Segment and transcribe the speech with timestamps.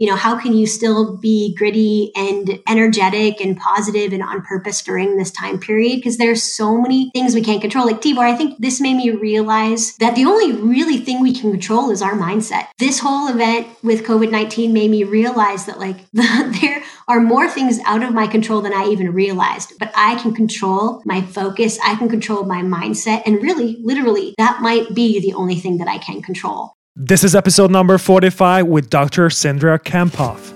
[0.00, 4.80] you know, how can you still be gritty and energetic and positive and on purpose
[4.82, 5.96] during this time period?
[5.96, 7.84] Because there's so many things we can't control.
[7.84, 11.50] Like Tibor, I think this made me realize that the only really thing we can
[11.50, 12.68] control is our mindset.
[12.78, 17.46] This whole event with COVID 19 made me realize that, like, the, there are more
[17.46, 21.78] things out of my control than I even realized, but I can control my focus.
[21.84, 23.22] I can control my mindset.
[23.26, 26.74] And really, literally, that might be the only thing that I can control.
[26.96, 29.28] This is episode number 45 with Dr.
[29.28, 30.52] Cindra Kamphoff.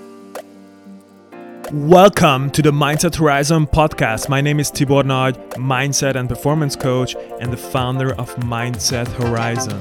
[1.71, 4.27] Welcome to the Mindset Horizon podcast.
[4.27, 9.79] My name is Tibor Nagy, mindset and performance coach, and the founder of Mindset Horizon.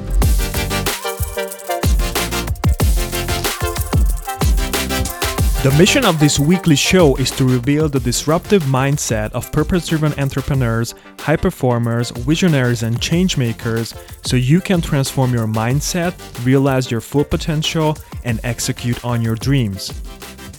[5.65, 10.13] The mission of this weekly show is to reveal the disruptive mindset of purpose driven
[10.21, 16.13] entrepreneurs, high performers, visionaries, and change makers so you can transform your mindset,
[16.45, 19.89] realize your full potential, and execute on your dreams.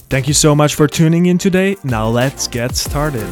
[0.10, 1.78] Thank you so much for tuning in today.
[1.84, 3.30] Now let's get started.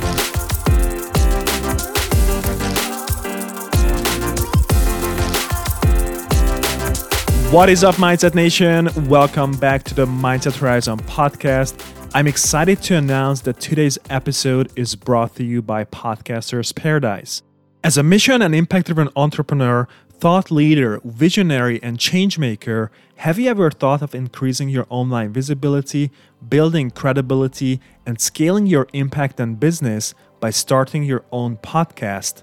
[7.54, 8.90] What is up, Mindset Nation?
[9.08, 11.80] Welcome back to the Mindset Horizon podcast.
[12.16, 17.44] I'm excited to announce that today's episode is brought to you by Podcasters Paradise.
[17.84, 23.70] As a mission and impact driven entrepreneur, thought leader, visionary, and changemaker, have you ever
[23.70, 26.10] thought of increasing your online visibility,
[26.50, 32.42] building credibility, and scaling your impact and business by starting your own podcast?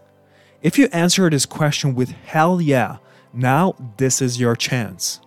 [0.62, 2.98] If you answer this question with hell yeah,
[3.32, 5.20] now, this is your chance.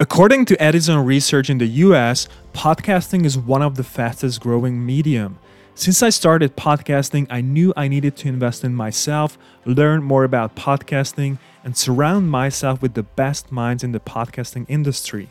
[0.00, 5.38] According to Edison Research in the US, podcasting is one of the fastest growing medium.
[5.76, 10.56] Since I started podcasting, I knew I needed to invest in myself, learn more about
[10.56, 15.30] podcasting, and surround myself with the best minds in the podcasting industry.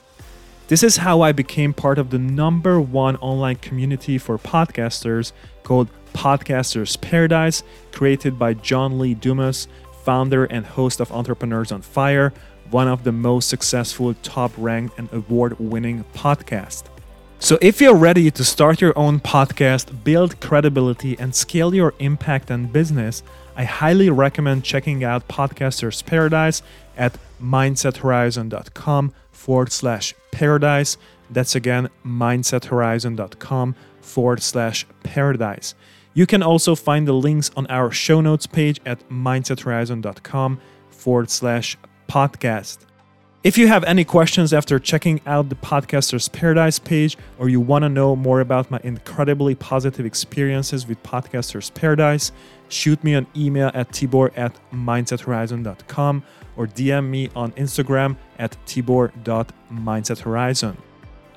[0.67, 5.89] This is how I became part of the number one online community for podcasters called
[6.13, 9.67] Podcasters Paradise, created by John Lee Dumas,
[10.03, 12.33] founder and host of Entrepreneurs on Fire,
[12.69, 16.83] one of the most successful, top ranked, and award winning podcasts.
[17.39, 22.49] So, if you're ready to start your own podcast, build credibility, and scale your impact
[22.49, 23.21] and business,
[23.55, 26.61] I highly recommend checking out Podcasters Paradise
[26.97, 30.97] at mindsethorizon.com forward slash paradise.
[31.29, 35.75] That's again mindsethorizon.com forward slash paradise.
[36.13, 40.59] You can also find the links on our show notes page at mindsethorizon.com
[40.89, 42.79] forward slash podcast.
[43.43, 47.83] If you have any questions after checking out the Podcasters Paradise page, or you want
[47.83, 52.31] to know more about my incredibly positive experiences with Podcasters Paradise,
[52.69, 56.23] shoot me an email at tibor at mindsethorizon.com
[56.55, 60.77] or DM me on Instagram at tibor.mindsethorizon.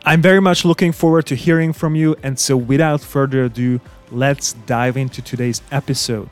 [0.08, 3.80] I'm very much looking forward to hearing from you, and so without further ado,
[4.12, 6.30] let's dive into today's episode.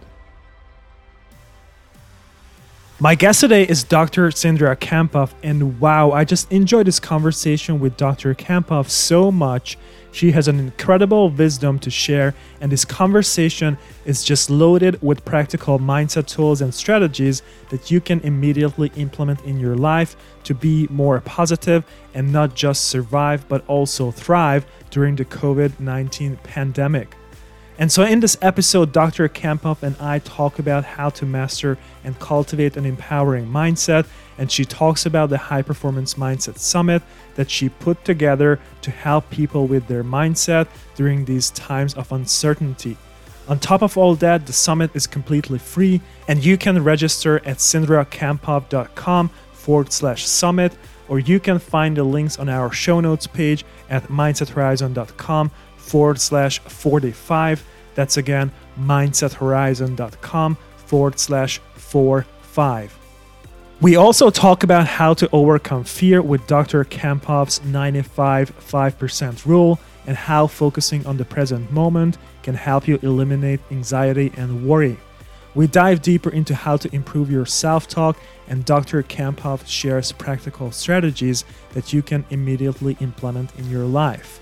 [3.00, 4.28] My guest today is Dr.
[4.28, 8.37] Cindra Kamphoff, and wow, I just enjoyed this conversation with Dr.
[8.37, 9.77] Kamphoff so much.
[10.12, 15.81] She has an incredible wisdom to share, and this conversation is just loaded with practical
[15.81, 21.21] mindset tools and strategies that you can immediately implement in your life to be more
[21.21, 21.82] positive
[22.15, 27.16] and not just survive, but also thrive during the COVID 19 pandemic.
[27.77, 29.29] And so, in this episode, Dr.
[29.29, 34.07] Kamphoff and I talk about how to master and cultivate an empowering mindset.
[34.39, 37.03] And she talks about the High Performance Mindset Summit
[37.35, 42.97] that she put together to help people with their mindset during these times of uncertainty.
[43.47, 47.59] On top of all that, the summit is completely free, and you can register at
[47.59, 50.73] cindrakamphoff.com forward slash summit,
[51.09, 55.51] or you can find the links on our show notes page at mindsethorizon.com
[55.84, 57.65] forward slash 45.
[57.95, 62.99] That's again mindsethorizon.com forward slash 45.
[63.81, 66.84] We also talk about how to overcome fear with Dr.
[66.84, 73.61] Kamphoff's 95 5% rule and how focusing on the present moment can help you eliminate
[73.70, 74.97] anxiety and worry.
[75.55, 78.19] We dive deeper into how to improve your self talk,
[78.49, 79.03] and Dr.
[79.03, 84.41] Kamphoff shares practical strategies that you can immediately implement in your life.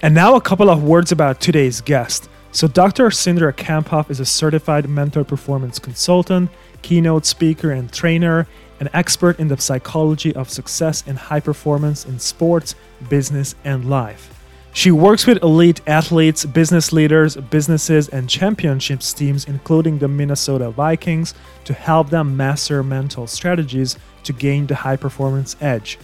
[0.00, 2.28] And now, a couple of words about today's guest.
[2.52, 3.08] So, Dr.
[3.08, 6.50] Cindra Kamphoff is a certified mental performance consultant,
[6.82, 8.46] keynote speaker, and trainer,
[8.78, 12.76] an expert in the psychology of success and high performance in sports,
[13.08, 14.32] business, and life.
[14.72, 21.34] She works with elite athletes, business leaders, businesses, and championships teams, including the Minnesota Vikings,
[21.64, 25.98] to help them master mental strategies to gain the high performance edge.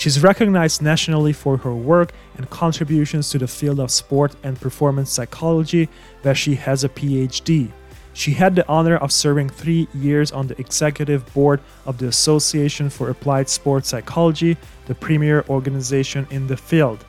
[0.00, 5.10] She's recognized nationally for her work and contributions to the field of sport and performance
[5.10, 5.90] psychology,
[6.22, 7.70] where she has a PhD.
[8.14, 12.88] She had the honor of serving three years on the executive board of the Association
[12.88, 14.56] for Applied Sports Psychology,
[14.86, 17.04] the premier organization in the field.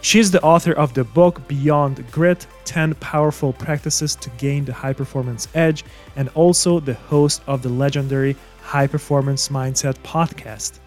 [0.00, 4.94] She's the author of the book Beyond Grit 10 Powerful Practices to Gain the High
[4.94, 5.84] Performance Edge,
[6.16, 10.80] and also the host of the legendary High Performance Mindset podcast.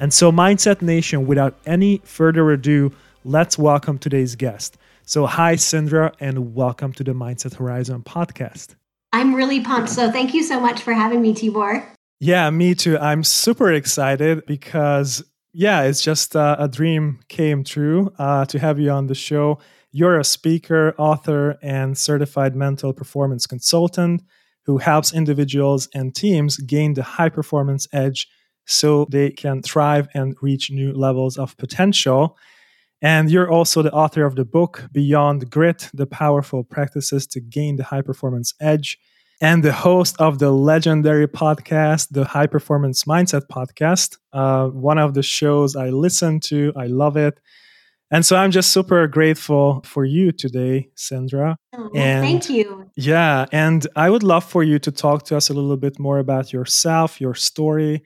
[0.00, 2.92] And so, Mindset Nation, without any further ado,
[3.24, 4.78] let's welcome today's guest.
[5.02, 8.76] So, hi, Cindra, and welcome to the Mindset Horizon podcast.
[9.12, 9.90] I'm really pumped.
[9.90, 11.84] So, thank you so much for having me, Tibor.
[12.20, 12.96] Yeah, me too.
[12.96, 18.78] I'm super excited because, yeah, it's just uh, a dream came true uh, to have
[18.78, 19.58] you on the show.
[19.90, 24.22] You're a speaker, author, and certified mental performance consultant
[24.64, 28.28] who helps individuals and teams gain the high performance edge
[28.68, 32.36] so they can thrive and reach new levels of potential.
[33.00, 37.76] And you're also the author of the book Beyond Grit The Powerful Practices to Gain
[37.76, 38.98] the High Performance Edge,
[39.40, 44.18] and the host of the legendary podcast, the High Performance Mindset Podcast.
[44.32, 47.38] Uh, one of the shows I listen to, I love it.
[48.10, 51.56] And so I'm just super grateful for you today, Cindra.
[51.74, 52.90] Oh, and thank you.
[52.96, 53.46] Yeah.
[53.52, 56.52] And I would love for you to talk to us a little bit more about
[56.52, 58.02] yourself, your story,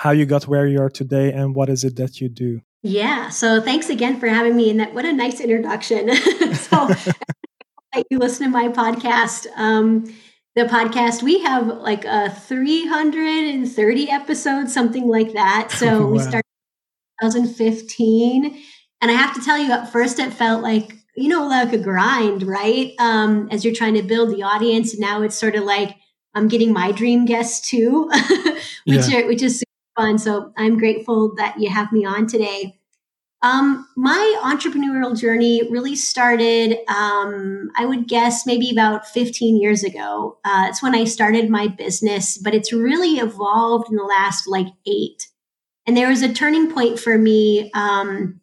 [0.00, 2.62] how you got where you are today, and what is it that you do.
[2.82, 3.28] Yeah.
[3.28, 4.70] So thanks again for having me.
[4.70, 6.14] And that what a nice introduction.
[6.54, 6.88] so
[8.10, 9.46] you listen to my podcast.
[9.56, 10.10] Um,
[10.56, 15.70] the podcast we have like a 330 episodes, something like that.
[15.70, 16.12] So wow.
[16.12, 16.46] we started
[17.20, 18.58] 2015,
[19.02, 21.78] and I have to tell you, at first it felt like you know like a
[21.78, 22.94] grind, right?
[22.98, 25.94] Um, as you're trying to build the audience, and now it's sort of like
[26.34, 28.08] I'm getting my dream guests too,
[28.86, 29.18] which yeah.
[29.18, 29.62] are, which is
[29.96, 30.18] fun.
[30.18, 32.80] So I'm grateful that you have me on today.
[33.42, 40.38] Um, my entrepreneurial journey really started, um, I would guess, maybe about 15 years ago.
[40.44, 44.66] Uh, it's when I started my business, but it's really evolved in the last like
[44.86, 45.28] eight.
[45.86, 47.70] And there was a turning point for me.
[47.72, 48.40] Um,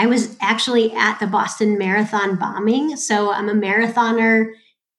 [0.00, 2.96] I was actually at the Boston Marathon bombing.
[2.96, 4.52] So I'm a marathoner.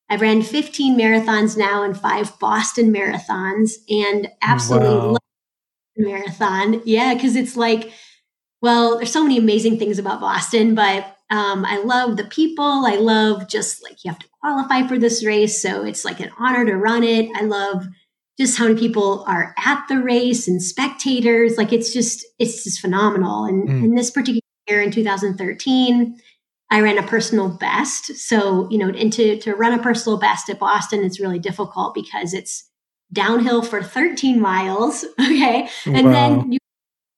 [0.08, 5.16] I've ran 15 marathons now and five Boston marathons and absolutely wow
[5.96, 6.82] marathon.
[6.84, 7.92] Yeah, because it's like,
[8.60, 12.84] well, there's so many amazing things about Boston, but um, I love the people.
[12.86, 15.62] I love just like you have to qualify for this race.
[15.62, 17.30] So it's like an honor to run it.
[17.34, 17.86] I love
[18.38, 21.56] just how many people are at the race and spectators.
[21.56, 23.44] Like it's just, it's just phenomenal.
[23.44, 23.84] And mm.
[23.84, 26.18] in this particular year in 2013,
[26.70, 28.16] I ran a personal best.
[28.16, 31.94] So, you know, and to, to run a personal best at Boston, it's really difficult
[31.94, 32.70] because it's
[33.12, 35.04] downhill for 13 miles.
[35.20, 35.68] Okay.
[35.86, 36.12] And wow.
[36.12, 36.58] then you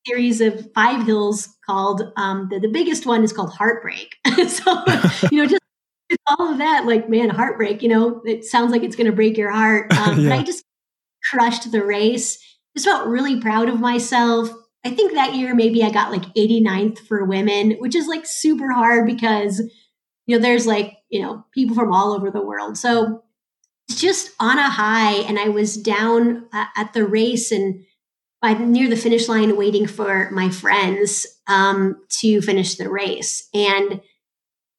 [0.07, 4.17] series of five hills called um, the, the biggest one is called heartbreak
[4.49, 4.85] so
[5.33, 5.63] you know just
[6.27, 9.37] all of that like man heartbreak you know it sounds like it's going to break
[9.37, 10.29] your heart um, yeah.
[10.29, 10.63] but i just
[11.31, 12.39] crushed the race
[12.77, 14.51] just felt really proud of myself
[14.85, 18.71] i think that year maybe i got like 89th for women which is like super
[18.73, 19.61] hard because
[20.27, 23.24] you know there's like you know people from all over the world so
[23.91, 27.85] just on a high and i was down uh, at the race and
[28.45, 33.49] by near the finish line waiting for my friends um, to finish the race.
[33.55, 34.03] And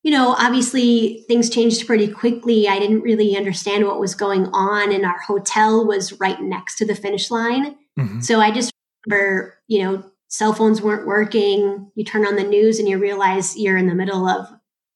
[0.04, 2.68] you know obviously things changed pretty quickly.
[2.68, 6.86] I didn't really understand what was going on and our hotel was right next to
[6.86, 7.75] the finish line.
[7.98, 8.20] Mm-hmm.
[8.20, 8.74] so i just
[9.08, 11.89] remember you know cell phones weren't working.
[11.96, 14.48] You turn on the news and you realize you're in the middle of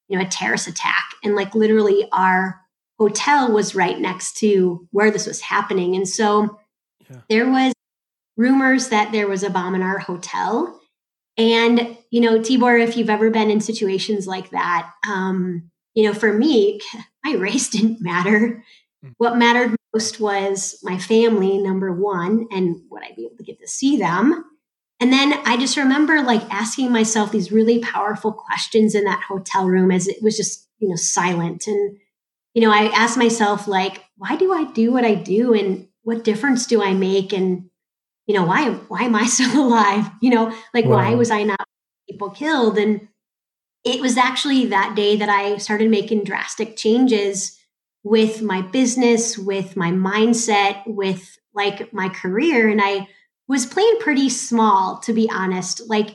[0.06, 1.02] you know a terrorist attack.
[1.24, 2.59] And like literally our
[3.00, 5.96] hotel was right next to where this was happening.
[5.96, 6.58] And so
[7.08, 7.16] yeah.
[7.30, 7.72] there was
[8.36, 10.78] rumors that there was a bomb in our hotel.
[11.38, 16.12] And, you know, Tibor, if you've ever been in situations like that, um, you know,
[16.12, 16.82] for me,
[17.24, 18.62] my race didn't matter.
[19.02, 19.14] Mm.
[19.16, 23.60] What mattered most was my family, number one, and would I be able to get
[23.60, 24.44] to see them?
[25.00, 29.66] And then I just remember like asking myself these really powerful questions in that hotel
[29.66, 31.66] room as it was just, you know, silent.
[31.66, 31.96] And
[32.54, 36.24] you know, I ask myself, like, why do I do what I do and what
[36.24, 37.32] difference do I make?
[37.32, 37.70] And,
[38.26, 40.10] you know, why, why am I still alive?
[40.20, 40.96] You know, like, wow.
[40.96, 41.64] why was I not
[42.08, 42.78] people killed?
[42.78, 43.08] And
[43.84, 47.56] it was actually that day that I started making drastic changes
[48.02, 52.68] with my business, with my mindset, with like my career.
[52.68, 53.08] And I
[53.48, 55.88] was playing pretty small, to be honest.
[55.88, 56.10] Like,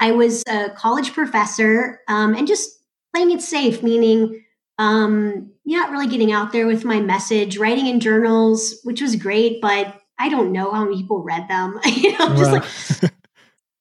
[0.00, 2.70] I was a college professor um, and just
[3.14, 4.44] playing it safe, meaning,
[4.78, 9.60] um, not really getting out there with my message, writing in journals, which was great,
[9.60, 11.78] but I don't know how many people read them.
[11.86, 13.12] you know, just like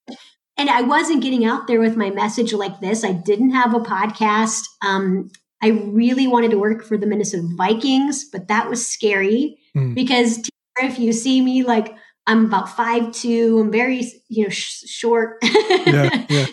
[0.57, 3.03] and I wasn't getting out there with my message like this.
[3.03, 4.63] I didn't have a podcast.
[4.85, 5.29] Um,
[5.61, 9.95] I really wanted to work for the Minnesota Vikings, but that was scary mm.
[9.95, 10.49] because
[10.79, 15.37] if you see me, like I'm about five two, I'm very you know sh- short.
[15.43, 16.45] yeah, yeah.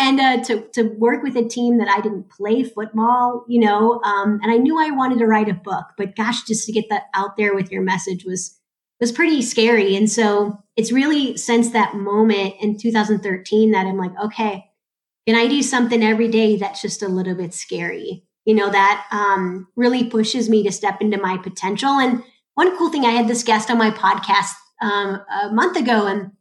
[0.00, 4.00] And uh, to to work with a team that I didn't play football, you know,
[4.02, 6.86] um, and I knew I wanted to write a book, but gosh, just to get
[6.88, 8.58] that out there with your message was
[8.98, 9.96] was pretty scary.
[9.96, 14.70] And so it's really since that moment in 2013 that I'm like, okay,
[15.26, 18.24] can I do something every day that's just a little bit scary?
[18.46, 21.90] You know, that um, really pushes me to step into my potential.
[21.90, 22.22] And
[22.54, 26.32] one cool thing, I had this guest on my podcast um, a month ago and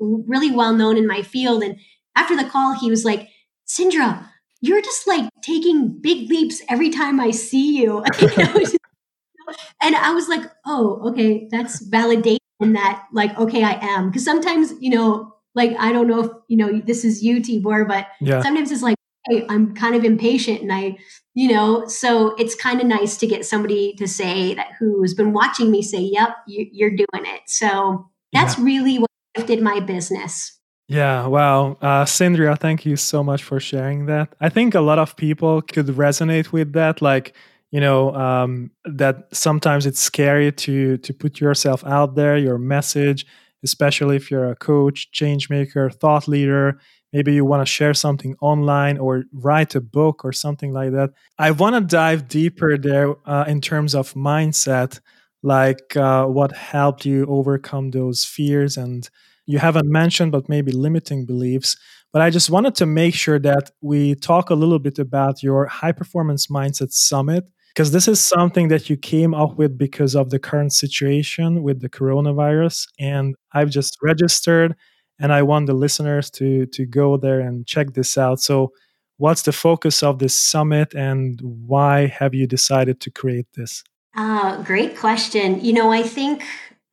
[0.00, 1.62] really well known in my field.
[1.62, 1.78] And
[2.16, 3.28] after the call, he was like,
[3.66, 4.28] Cindra,
[4.60, 8.04] you're just like taking big leaps every time I see you.
[9.82, 14.08] and I was like, oh, okay, that's validation that, like, okay, I am.
[14.08, 17.86] Because sometimes, you know, like, I don't know if, you know, this is you, Tibor,
[17.86, 18.40] but yeah.
[18.40, 18.96] sometimes it's like,
[19.28, 20.96] hey, I'm kind of impatient and I,
[21.34, 25.32] you know, so it's kind of nice to get somebody to say that who's been
[25.32, 27.42] watching me say, yep, you, are doing it.
[27.46, 28.64] So that's yeah.
[28.64, 30.58] really what lifted my business.
[30.92, 31.78] Yeah, wow.
[31.80, 34.34] Uh, Cindra, thank you so much for sharing that.
[34.40, 37.00] I think a lot of people could resonate with that.
[37.00, 37.34] Like,
[37.70, 43.24] you know um, that sometimes it's scary to to put yourself out there your message
[43.64, 46.78] especially if you're a coach change maker thought leader
[47.14, 51.10] maybe you want to share something online or write a book or something like that
[51.38, 55.00] i want to dive deeper there uh, in terms of mindset
[55.42, 59.08] like uh, what helped you overcome those fears and
[59.46, 61.76] you haven't mentioned but maybe limiting beliefs.
[62.12, 65.66] But i just wanted to make sure that we talk a little bit about your
[65.66, 67.44] high performance mindset summit
[67.74, 71.80] because this is something that you came up with because of the current situation with
[71.80, 72.86] the coronavirus.
[72.98, 74.76] And i've just registered
[75.18, 78.40] and i want the listeners to to go there and check this out.
[78.40, 78.72] So
[79.16, 83.84] what's the focus of this summit and why have you decided to create this?
[84.14, 85.64] Uh, great question.
[85.64, 86.44] You know i think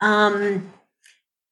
[0.01, 0.71] um,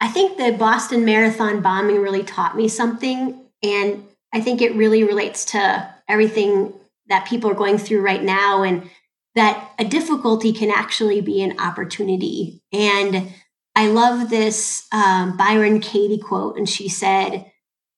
[0.02, 5.04] i think the boston marathon bombing really taught me something and i think it really
[5.04, 6.74] relates to everything
[7.10, 8.90] that people are going through right now and
[9.38, 12.60] that a difficulty can actually be an opportunity.
[12.74, 13.32] And
[13.76, 17.46] I love this um, Byron Katie quote, and she said,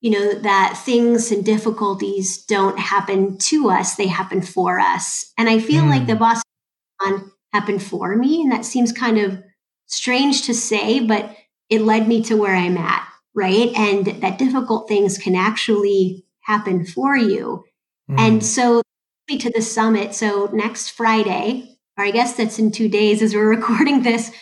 [0.02, 5.32] you know, that things and difficulties don't happen to us, they happen for us.
[5.38, 5.90] And I feel mm.
[5.90, 6.18] like the hmm.
[6.20, 8.42] Boston happened for me.
[8.42, 9.42] And that seems kind of
[9.86, 11.34] strange to say, but
[11.70, 13.70] it led me to where I'm at, right?
[13.76, 17.64] And that difficult things can actually happen for you.
[18.10, 18.18] Mm.
[18.18, 18.82] And so
[19.38, 20.14] to the summit.
[20.14, 24.32] So next Friday, or I guess that's in two days as we're recording this,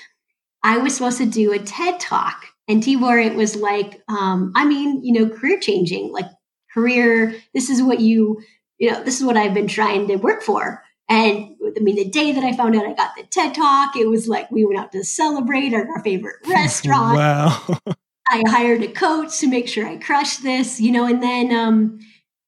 [0.62, 2.47] I was supposed to do a TED talk.
[2.66, 6.26] And Tibor, it was like, um, I mean, you know, career changing, like
[6.73, 8.42] career, this is what you,
[8.78, 10.82] you know, this is what I've been trying to work for.
[11.08, 14.08] And I mean, the day that I found out I got the TED talk, it
[14.08, 17.16] was like we went out to celebrate at our favorite restaurant.
[17.16, 17.78] wow.
[18.30, 21.98] I hired a coach to make sure I crushed this, you know, and then um,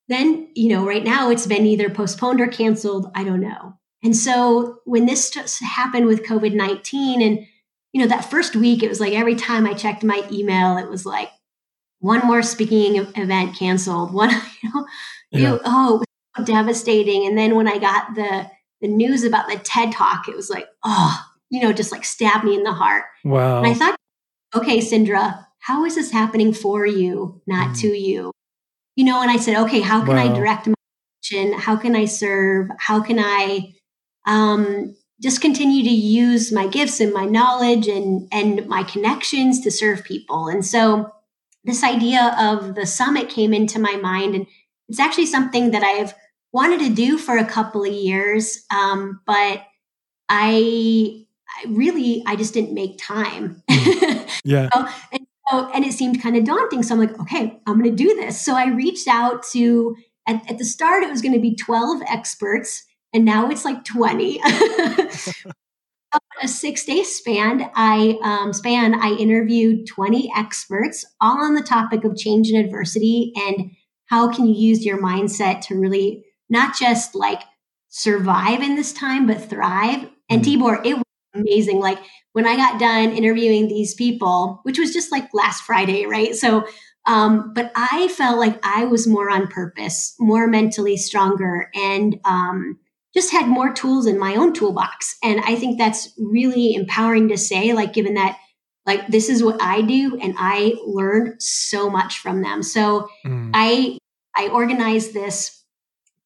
[0.09, 3.11] then, you know, right now it's been either postponed or canceled.
[3.15, 3.79] I don't know.
[4.03, 7.47] And so when this just happened with COVID 19, and,
[7.93, 10.91] you know, that first week, it was like every time I checked my email, it
[10.91, 11.31] was like
[12.01, 14.31] one more speaking event canceled, one,
[14.63, 14.87] you know,
[15.31, 15.53] yeah.
[15.53, 16.03] you oh,
[16.45, 17.27] devastating.
[17.27, 20.67] And then when I got the, the news about the TED talk, it was like,
[20.85, 23.05] oh, you know, just like stabbed me in the heart.
[23.25, 23.59] Wow.
[23.59, 23.97] And I thought,
[24.55, 27.81] okay, Cindra, how is this happening for you, not mm.
[27.81, 28.33] to you?
[29.01, 30.25] you know, and I said, okay, how can wow.
[30.25, 30.75] I direct my
[31.23, 31.59] attention?
[31.59, 32.69] How can I serve?
[32.79, 33.73] How can I
[34.27, 39.71] um, just continue to use my gifts and my knowledge and and my connections to
[39.71, 40.49] serve people?
[40.49, 41.11] And so
[41.65, 44.47] this idea of the summit came into my mind, and
[44.91, 46.15] it's actually something that I've
[46.53, 49.63] wanted to do for a couple of years, um, but
[50.29, 53.63] I, I really I just didn't make time.
[53.71, 54.19] Hmm.
[54.45, 54.69] yeah.
[54.75, 56.83] so, and so, and it seemed kind of daunting.
[56.83, 58.41] So I'm like, okay, I'm going to do this.
[58.41, 62.03] So I reached out to, at, at the start, it was going to be 12
[62.09, 64.41] experts, and now it's like 20.
[66.43, 72.05] a six day span, I um, span, I interviewed 20 experts, all on the topic
[72.05, 73.71] of change and adversity, and
[74.11, 77.43] how can you use your mindset to really not just like
[77.89, 80.09] survive in this time, but thrive.
[80.29, 80.63] And mm-hmm.
[80.63, 81.79] Tibor, it was amazing.
[81.79, 82.01] Like
[82.33, 86.35] when I got done interviewing these people, which was just like last Friday, right?
[86.35, 86.67] So,
[87.07, 92.79] um, but I felt like I was more on purpose, more mentally stronger, and um,
[93.15, 95.17] just had more tools in my own toolbox.
[95.23, 98.39] And I think that's really empowering to say, like, given that
[98.87, 102.63] like this is what I do and I learn so much from them.
[102.63, 103.51] So mm.
[103.55, 103.99] I
[104.37, 105.65] I organized this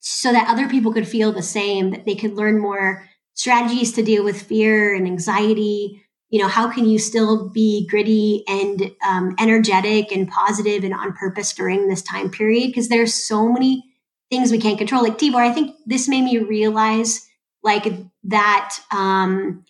[0.00, 4.02] so that other people could feel the same, that they could learn more strategies to
[4.02, 6.02] deal with fear and anxiety.
[6.28, 11.12] You know, how can you still be gritty and um, energetic and positive and on
[11.12, 12.68] purpose during this time period?
[12.68, 13.84] Because there's so many
[14.30, 15.02] things we can't control.
[15.02, 17.26] Like Tibor, I think this made me realize
[17.62, 17.94] like
[18.24, 19.64] that um,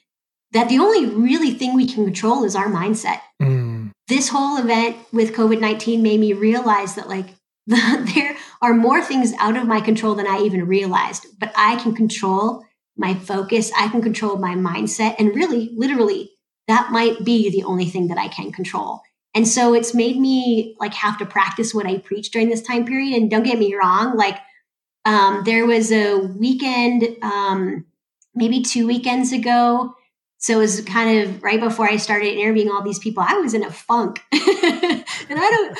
[0.52, 3.20] that the only really thing we can control is our mindset.
[3.42, 3.90] Mm.
[4.08, 7.26] This whole event with COVID nineteen made me realize that like
[8.14, 11.94] there are more things out of my control than I even realized, but I can
[11.94, 12.64] control
[12.96, 13.72] my focus.
[13.76, 15.16] I can control my mindset.
[15.18, 16.30] And really, literally,
[16.68, 19.00] that might be the only thing that I can control.
[19.34, 22.84] And so it's made me like have to practice what I preach during this time
[22.84, 23.20] period.
[23.20, 24.38] And don't get me wrong, like
[25.04, 27.84] um, there was a weekend, um,
[28.34, 29.94] maybe two weekends ago.
[30.38, 33.24] So it was kind of right before I started interviewing all these people.
[33.26, 35.78] I was in a funk, and I don't,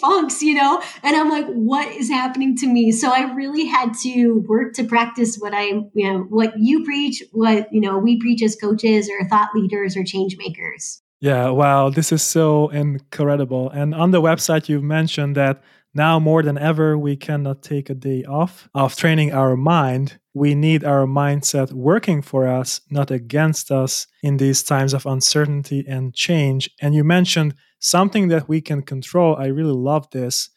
[0.00, 0.82] funks, you know?
[1.02, 2.92] And I'm like, what is happening to me?
[2.92, 7.22] So I really had to work to practice what I, you know, what you preach,
[7.32, 11.02] what, you know, we preach as coaches or thought leaders or change makers.
[11.20, 13.68] Yeah, wow, this is so incredible.
[13.70, 15.62] And on the website, you mentioned that
[15.92, 20.18] now more than ever, we cannot take a day off of training our mind.
[20.32, 25.84] We need our mindset working for us, not against us in these times of uncertainty
[25.86, 26.70] and change.
[26.80, 29.36] And you mentioned something that we can control.
[29.36, 30.50] I really love this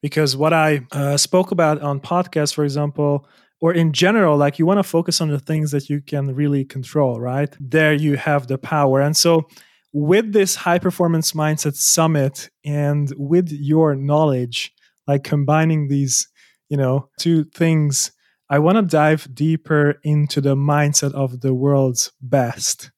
[0.00, 3.26] because what I uh, spoke about on podcast, for example,
[3.60, 6.64] or in general, like you want to focus on the things that you can really
[6.64, 7.54] control, right?
[7.58, 9.00] There you have the power.
[9.00, 9.48] And so,
[9.92, 14.72] with this high performance mindset summit and with your knowledge,
[15.06, 16.28] like combining these,
[16.68, 18.12] you know, two things,
[18.50, 22.90] I want to dive deeper into the mindset of the world's best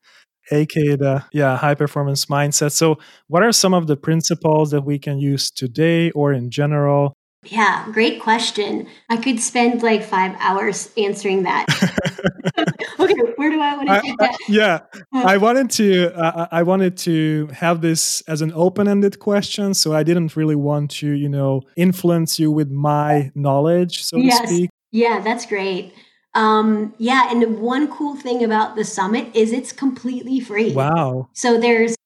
[0.51, 2.73] aka the yeah high performance mindset.
[2.73, 7.15] So what are some of the principles that we can use today or in general?
[7.45, 8.87] Yeah great question.
[9.09, 11.67] I could spend like five hours answering that.
[13.01, 14.37] Okay where do i want to take that?
[14.49, 14.81] yeah.
[15.15, 19.95] Uh, i wanted to uh, i wanted to have this as an open-ended question so
[19.95, 24.41] i didn't really want to you know influence you with my knowledge so yes.
[24.41, 24.71] to speak.
[24.93, 25.95] Yeah that's great
[26.35, 30.73] um, yeah, and one cool thing about the summit is it's completely free.
[30.73, 31.29] Wow.
[31.33, 31.97] So there's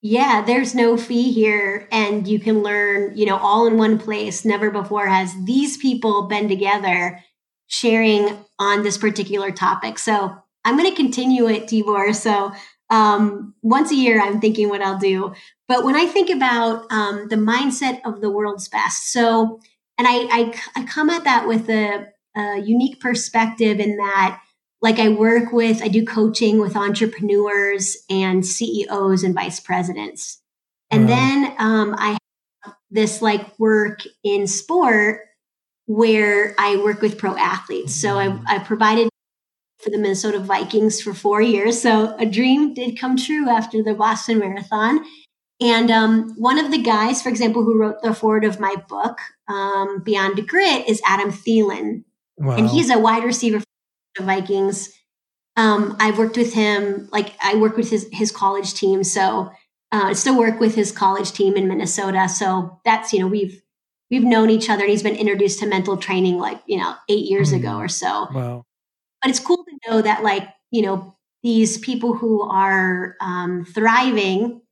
[0.00, 4.44] yeah, there's no fee here and you can learn, you know, all in one place.
[4.44, 7.20] Never before has these people been together
[7.66, 8.28] sharing
[8.60, 9.98] on this particular topic.
[9.98, 12.14] So I'm going to continue it, Tibor.
[12.14, 12.52] So
[12.90, 15.34] um, once a year, I'm thinking what I'll do.
[15.66, 19.60] But when I think about um, the mindset of the world's best, so
[19.98, 22.06] and I, I, I come at that with a
[22.38, 24.40] a unique perspective in that
[24.80, 30.40] like I work with, I do coaching with entrepreneurs and CEOs and vice presidents.
[30.90, 32.16] And then um, I
[32.62, 35.22] have this like work in sport
[35.86, 38.00] where I work with pro athletes.
[38.00, 39.08] So I, I provided
[39.78, 41.80] for the Minnesota Vikings for four years.
[41.80, 45.04] So a dream did come true after the Boston Marathon.
[45.60, 49.18] And um, one of the guys, for example, who wrote the foreword of my book,
[49.48, 52.04] um, Beyond Grit, is Adam Thielen.
[52.38, 52.56] Wow.
[52.56, 53.66] And he's a wide receiver for
[54.16, 54.90] the Vikings.
[55.56, 59.02] Um, I've worked with him, like I work with his his college team.
[59.02, 59.50] So
[59.90, 62.28] uh, I still work with his college team in Minnesota.
[62.28, 63.60] So that's you know we've
[64.10, 67.26] we've known each other, and he's been introduced to mental training like you know eight
[67.26, 67.56] years mm.
[67.56, 68.28] ago or so.
[68.32, 68.64] Wow!
[69.20, 74.62] But it's cool to know that like you know these people who are um, thriving.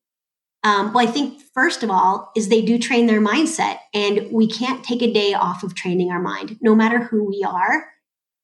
[0.66, 4.48] Um, well, I think first of all is they do train their mindset, and we
[4.48, 7.86] can't take a day off of training our mind, no matter who we are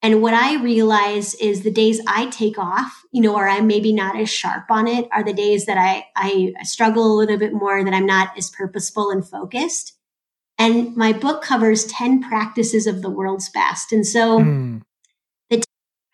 [0.03, 3.93] and what I realize is the days I take off, you know, or I'm maybe
[3.93, 7.53] not as sharp on it, are the days that I, I struggle a little bit
[7.53, 9.97] more, that I'm not as purposeful and focused.
[10.59, 13.93] And my book covers 10 practices of the world's best.
[13.93, 14.83] And so mm.
[15.51, 15.63] the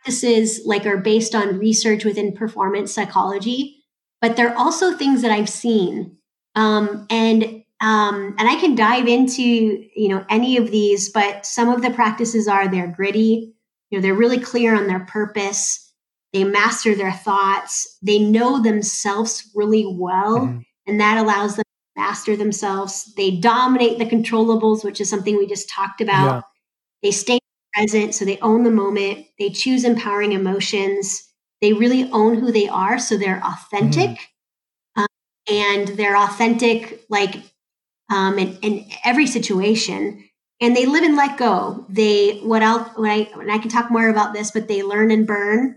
[0.01, 3.78] practices like are based on research within performance psychology,
[4.21, 6.17] but they're also things that I've seen.
[6.55, 11.69] Um, and um, and I can dive into, you know, any of these, but some
[11.69, 13.55] of the practices are they're gritty,
[13.91, 15.93] you know, they're really clear on their purpose.
[16.33, 17.99] They master their thoughts.
[18.03, 20.59] They know themselves really well, mm-hmm.
[20.87, 23.13] and that allows them to master themselves.
[23.17, 26.35] They dominate the controllables, which is something we just talked about.
[26.35, 26.41] Yeah.
[27.03, 27.39] They stay
[27.73, 29.27] present, so they own the moment.
[29.39, 31.28] They choose empowering emotions.
[31.61, 34.11] They really own who they are, so they're authentic.
[34.97, 35.01] Mm-hmm.
[35.03, 35.07] Um,
[35.51, 37.35] and they're authentic, like
[38.11, 40.25] um, in, in every situation
[40.61, 41.85] and they live and let go.
[41.89, 42.89] They what else?
[42.97, 45.77] What I and I can talk more about this, but they learn and burn,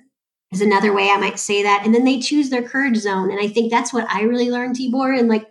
[0.52, 1.84] is another way I might say that.
[1.86, 3.32] And then they choose their courage zone.
[3.32, 5.48] And I think that's what I really learned, Tibor, and like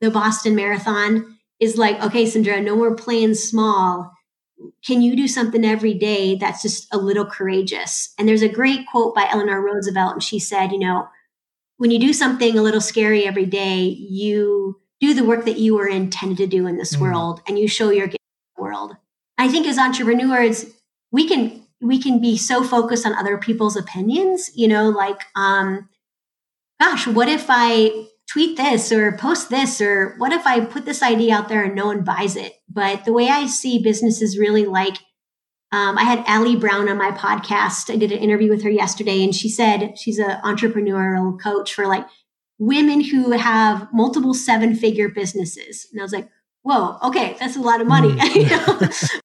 [0.00, 4.12] the Boston Marathon is like, okay, Cindra, no more playing small.
[4.84, 8.14] Can you do something every day that's just a little courageous?
[8.18, 11.08] And there's a great quote by Eleanor Roosevelt, and she said, you know,
[11.78, 15.74] when you do something a little scary every day, you do the work that you
[15.74, 17.00] were intended to do in this mm.
[17.00, 18.08] world and you show your
[18.56, 18.96] world.
[19.38, 20.66] I think as entrepreneurs,
[21.12, 25.88] we can we can be so focused on other people's opinions, you know, like um
[26.80, 31.02] gosh, what if I tweet this or post this or what if I put this
[31.02, 32.54] idea out there and no one buys it?
[32.76, 34.98] But the way I see business is really like
[35.72, 37.90] um, I had Ali Brown on my podcast.
[37.90, 41.86] I did an interview with her yesterday, and she said she's an entrepreneurial coach for
[41.86, 42.06] like
[42.58, 45.88] women who have multiple seven figure businesses.
[45.90, 46.28] And I was like,
[46.62, 48.14] whoa, okay, that's a lot of money.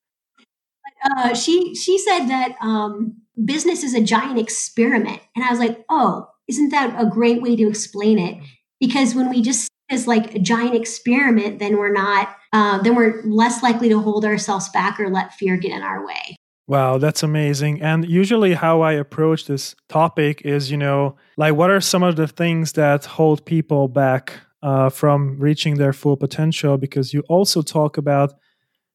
[1.04, 1.16] Mm.
[1.16, 5.84] uh, she she said that um, business is a giant experiment, and I was like,
[5.90, 8.38] oh, isn't that a great way to explain it?
[8.78, 13.22] Because when we just as like a giant experiment, then we're not, uh, then we're
[13.24, 16.36] less likely to hold ourselves back or let fear get in our way.
[16.68, 17.82] Wow, that's amazing.
[17.82, 22.16] And usually, how I approach this topic is, you know, like what are some of
[22.16, 26.78] the things that hold people back uh, from reaching their full potential?
[26.78, 28.32] Because you also talk about,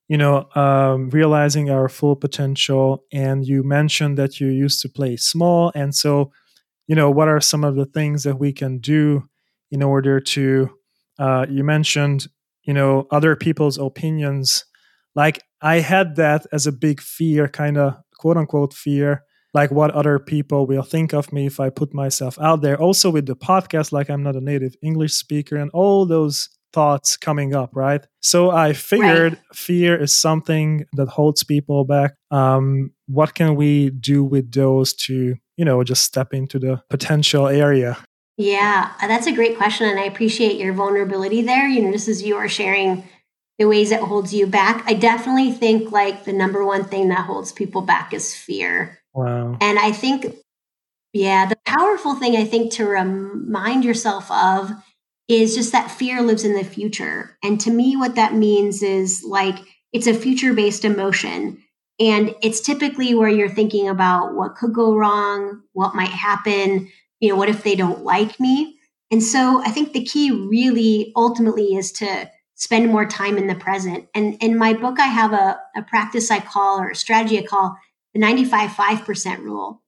[0.07, 3.03] you know, um, realizing our full potential.
[3.12, 5.71] And you mentioned that you used to play small.
[5.75, 6.31] And so,
[6.88, 9.27] you know, what are some of the things that we can do
[9.71, 10.77] in order to
[11.19, 12.27] uh, you mentioned
[12.63, 14.65] you know other people's opinions.
[15.15, 19.89] Like i had that as a big fear kind of quote unquote fear like what
[19.91, 22.80] other people will think of me if i put myself out there.
[22.80, 27.17] Also with the podcast like i'm not a native english speaker and all those thoughts
[27.17, 28.06] coming up right?
[28.19, 29.56] So i figured right.
[29.56, 32.13] fear is something that holds people back.
[32.30, 37.47] Um, what can we do with those to you know just step into the potential
[37.47, 37.97] area
[38.38, 39.89] yeah, uh, that's a great question.
[39.89, 41.67] And I appreciate your vulnerability there.
[41.67, 43.04] You know, just as you are sharing
[43.58, 47.26] the ways it holds you back, I definitely think like the number one thing that
[47.26, 49.00] holds people back is fear.
[49.13, 49.58] Wow.
[49.60, 50.36] And I think,
[51.13, 54.71] yeah, the powerful thing I think to remind yourself of
[55.28, 57.38] is just that fear lives in the future.
[57.43, 59.58] And to me, what that means is like
[59.91, 61.63] it's a future based emotion.
[62.00, 67.30] And it's typically where you're thinking about what could go wrong, what might happen, you
[67.30, 68.77] know, what if they don't like me?
[69.12, 73.56] And so I think the key really ultimately is to spend more time in the
[73.56, 74.08] present.
[74.15, 77.43] And in my book, I have a, a practice I call or a strategy I
[77.43, 77.77] call
[78.13, 79.84] the 95 5% rule.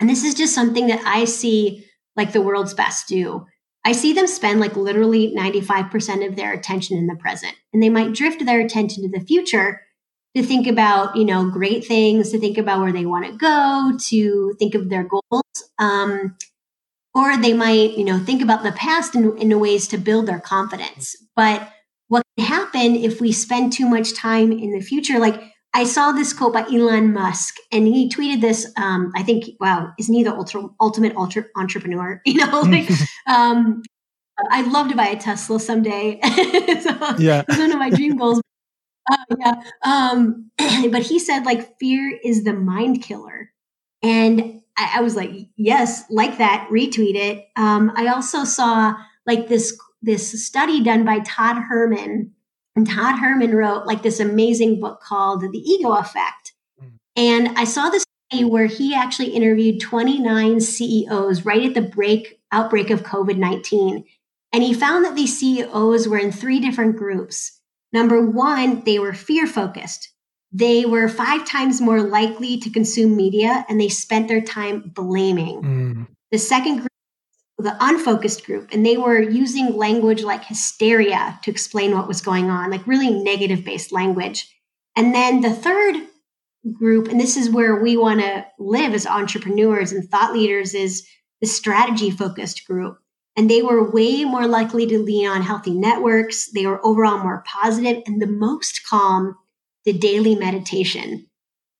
[0.00, 1.84] And this is just something that I see
[2.16, 3.46] like the world's best do.
[3.84, 7.54] I see them spend like literally 95% of their attention in the present.
[7.72, 9.82] And they might drift their attention to the future
[10.34, 13.92] to think about, you know, great things, to think about where they want to go,
[14.08, 15.70] to think of their goals.
[15.78, 16.36] Um,
[17.14, 20.40] or they might you know think about the past in, in ways to build their
[20.40, 21.14] confidence.
[21.36, 21.70] But
[22.08, 25.18] what can happen if we spend too much time in the future?
[25.18, 25.42] Like
[25.76, 29.90] i saw this quote by elon musk and he tweeted this um, i think wow
[29.98, 32.22] isn't he the ultra, ultimate ultra entrepreneur?
[32.26, 32.88] You know like
[33.26, 33.82] um,
[34.50, 36.20] i'd love to buy a tesla someday.
[36.80, 37.42] So yeah.
[37.48, 38.40] it's one of my dream goals.
[39.10, 40.50] Uh, yeah um,
[40.90, 43.50] but he said like fear is the mind killer.
[44.02, 47.48] And I, I was like, yes, like that, retweet it.
[47.56, 48.94] Um, I also saw
[49.26, 52.32] like this this study done by Todd Herman,
[52.76, 56.52] and Todd Herman wrote like this amazing book called The Ego Effect.
[56.82, 56.92] Mm.
[57.16, 62.40] And I saw this study where he actually interviewed 29 CEOs right at the break
[62.52, 64.04] outbreak of COVID 19.
[64.52, 67.60] And he found that these CEOs were in three different groups.
[67.92, 70.13] Number one, they were fear focused.
[70.56, 75.62] They were five times more likely to consume media and they spent their time blaming.
[75.62, 76.06] Mm.
[76.30, 76.88] The second group,
[77.58, 82.50] the unfocused group, and they were using language like hysteria to explain what was going
[82.50, 84.48] on, like really negative based language.
[84.94, 85.96] And then the third
[86.72, 91.04] group, and this is where we want to live as entrepreneurs and thought leaders, is
[91.40, 92.98] the strategy focused group.
[93.36, 96.52] And they were way more likely to lean on healthy networks.
[96.52, 99.36] They were overall more positive and the most calm
[99.84, 101.26] the daily meditation.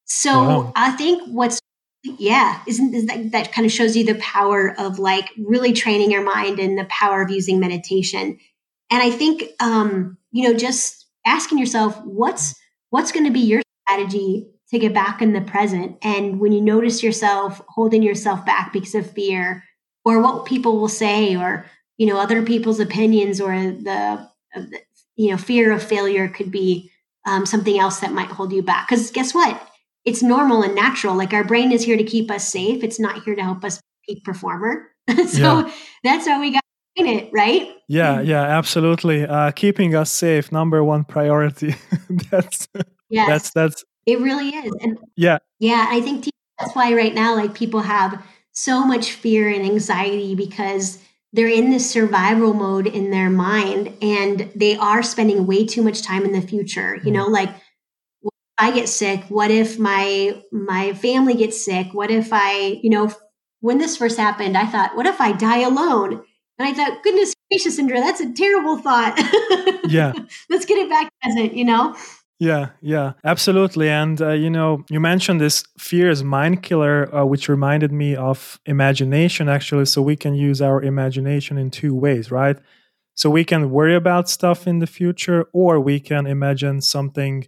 [0.05, 0.73] So wow.
[0.77, 1.61] I think what's
[2.05, 6.11] yeah, isn't is that that kind of shows you the power of like really training
[6.11, 8.39] your mind and the power of using meditation.
[8.91, 12.55] And I think um, you know, just asking yourself what's
[12.91, 15.97] what's going to be your strategy to get back in the present.
[16.03, 19.65] And when you notice yourself holding yourself back because of fear
[20.05, 24.81] or what people will say or you know other people's opinions or the, the
[25.17, 26.91] you know fear of failure could be
[27.27, 28.89] um, something else that might hold you back.
[28.89, 29.61] Because guess what?
[30.05, 31.15] It's normal and natural.
[31.15, 32.85] Like our brain is here to keep us safe.
[32.85, 34.89] It's not here to help us peak performer.
[35.09, 35.73] so yeah.
[36.03, 36.63] that's how we got
[36.97, 37.69] in it, right?
[37.89, 39.25] Yeah, yeah, absolutely.
[39.25, 41.75] Uh, keeping us safe, number one priority.
[42.31, 42.69] that's
[43.09, 43.29] yes.
[43.29, 44.73] that's that's it really is.
[44.81, 45.39] And yeah.
[45.59, 50.35] Yeah, I think that's why right now like people have so much fear and anxiety
[50.35, 50.99] because
[51.35, 56.01] they're in this survival mode in their mind and they are spending way too much
[56.01, 57.01] time in the future.
[57.05, 57.35] You know, mm-hmm.
[57.35, 57.51] like
[58.57, 59.25] I get sick?
[59.29, 61.89] What if my my family gets sick?
[61.93, 63.13] What if I, you know,
[63.61, 66.23] when this first happened, I thought, what if I die alone?
[66.59, 69.19] And I thought, goodness gracious, Cindra, that's a terrible thought.
[69.89, 70.13] yeah.
[70.49, 71.97] Let's get it back present, you know?
[72.45, 73.89] Yeah, yeah, absolutely.
[73.89, 78.17] And, uh, you know, you mentioned this fear is mind killer, uh, which reminded me
[78.17, 79.87] of imagination, actually.
[79.87, 82.57] So we can use our imagination in two ways, right?
[83.15, 87.47] So we can worry about stuff in the future, or we can imagine something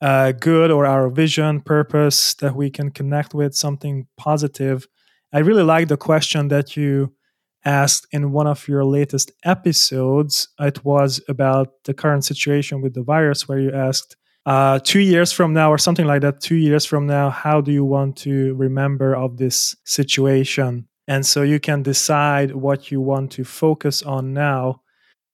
[0.00, 4.88] uh, good or our vision, purpose that we can connect with, something positive.
[5.32, 7.14] I really like the question that you
[7.64, 10.48] asked in one of your latest episodes.
[10.58, 15.32] It was about the current situation with the virus, where you asked, uh, two years
[15.32, 18.54] from now, or something like that, two years from now, how do you want to
[18.54, 20.88] remember of this situation?
[21.06, 24.80] And so you can decide what you want to focus on now.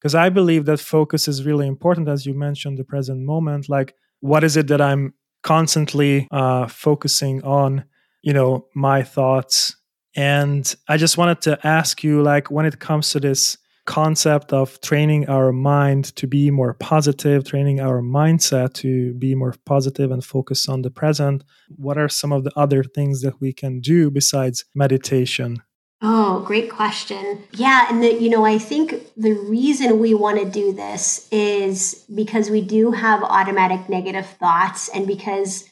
[0.00, 3.68] Because I believe that focus is really important, as you mentioned, the present moment.
[3.68, 7.84] Like, what is it that I'm constantly uh, focusing on?
[8.22, 9.76] You know, my thoughts
[10.16, 14.80] and I just wanted to ask you like, when it comes to this concept of
[14.80, 20.24] training our mind to be more positive, training our mindset to be more positive and
[20.24, 21.44] focus on the present,
[21.76, 25.62] what are some of the other things that we can do besides meditation?
[26.02, 27.42] Oh, great question.
[27.52, 32.04] Yeah, and the, you know, I think the reason we want to do this is
[32.14, 35.64] because we do have automatic negative thoughts and because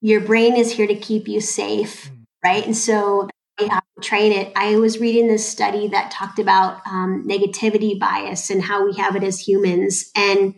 [0.00, 2.24] your brain is here to keep you safe, mm.
[2.44, 2.64] right?
[2.64, 3.28] And so
[3.68, 4.52] uh, train it.
[4.56, 9.16] I was reading this study that talked about um, negativity bias and how we have
[9.16, 10.10] it as humans.
[10.14, 10.54] And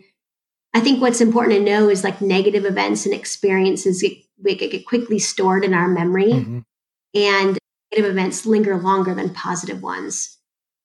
[0.73, 4.03] I think what's important to know is like negative events and experiences
[4.43, 6.59] get, get quickly stored in our memory, mm-hmm.
[7.13, 7.57] and
[7.91, 10.37] negative events linger longer than positive ones.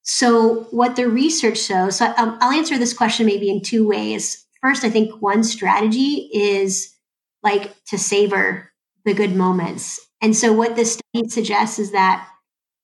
[0.02, 4.46] So, what the research shows, so um, I'll answer this question maybe in two ways.
[4.62, 6.94] First, I think one strategy is
[7.42, 8.67] like to savor
[9.08, 12.28] the good moments and so, what this study suggests is that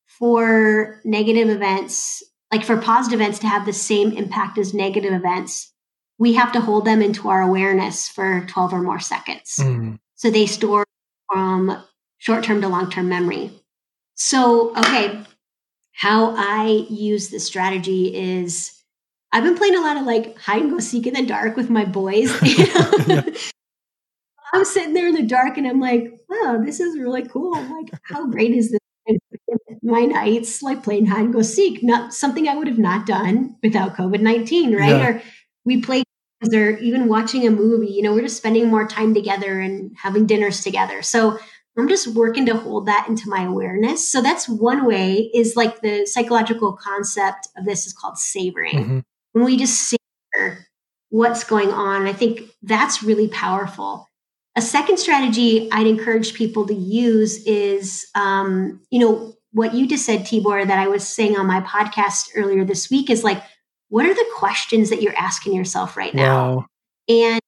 [0.06, 5.72] for negative events, like for positive events to have the same impact as negative events,
[6.18, 9.56] we have to hold them into our awareness for 12 or more seconds.
[9.58, 9.98] Mm.
[10.14, 10.84] So they store
[11.32, 11.82] from
[12.18, 13.50] short term to long term memory.
[14.14, 15.20] So, okay,
[15.92, 18.80] how I use this strategy is
[19.32, 21.68] I've been playing a lot of like hide and go seek in the dark with
[21.68, 22.32] my boys.
[22.58, 23.22] yeah.
[24.54, 27.56] I'm sitting there in the dark and I'm like, wow, this is really cool.
[27.56, 29.18] I'm like, how great is this?
[29.82, 33.56] My nights like playing hide and go seek, not something I would have not done
[33.62, 34.88] without COVID 19, right?
[34.88, 35.08] Yeah.
[35.08, 35.22] Or
[35.64, 36.04] we play
[36.52, 40.26] or even watching a movie, you know, we're just spending more time together and having
[40.26, 41.02] dinners together.
[41.02, 41.38] So
[41.76, 44.10] I'm just working to hold that into my awareness.
[44.10, 48.78] So that's one way is like the psychological concept of this is called savoring.
[48.78, 48.98] Mm-hmm.
[49.32, 50.66] When we just savor
[51.08, 54.08] what's going on, I think that's really powerful.
[54.56, 60.04] A second strategy I'd encourage people to use is, um, you know, what you just
[60.04, 63.42] said, Tibor, that I was saying on my podcast earlier this week is like,
[63.88, 66.56] what are the questions that you're asking yourself right now?
[66.56, 66.66] Wow.
[67.08, 67.40] And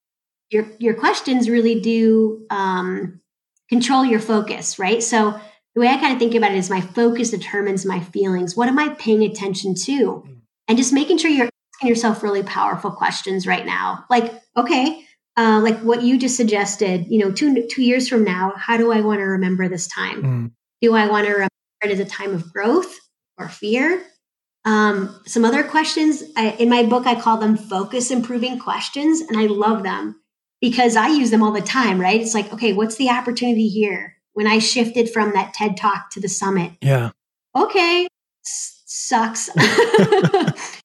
[0.51, 3.21] your your questions really do um,
[3.69, 5.03] control your focus, right?
[5.03, 5.39] So
[5.75, 8.57] the way I kind of think about it is my focus determines my feelings.
[8.57, 10.23] What am I paying attention to?
[10.25, 10.33] Hmm.
[10.69, 14.05] And just making sure you're asking yourself really powerful questions right now.
[14.11, 15.06] Like, okay,
[15.37, 18.93] uh, like what you just suggested, you know, two two years from now, how do
[18.93, 20.23] I want to remember this time?
[20.23, 20.51] Mm.
[20.81, 21.51] Do I want to remember
[21.83, 22.99] it as a time of growth
[23.39, 24.03] or fear?
[24.65, 29.39] Um, some other questions I, in my book, I call them focus improving questions, and
[29.39, 30.21] I love them
[30.61, 32.01] because I use them all the time.
[32.01, 32.21] Right?
[32.21, 34.15] It's like, okay, what's the opportunity here?
[34.33, 37.11] When I shifted from that TED talk to the summit, yeah,
[37.55, 38.09] okay,
[38.45, 39.51] S- sucks.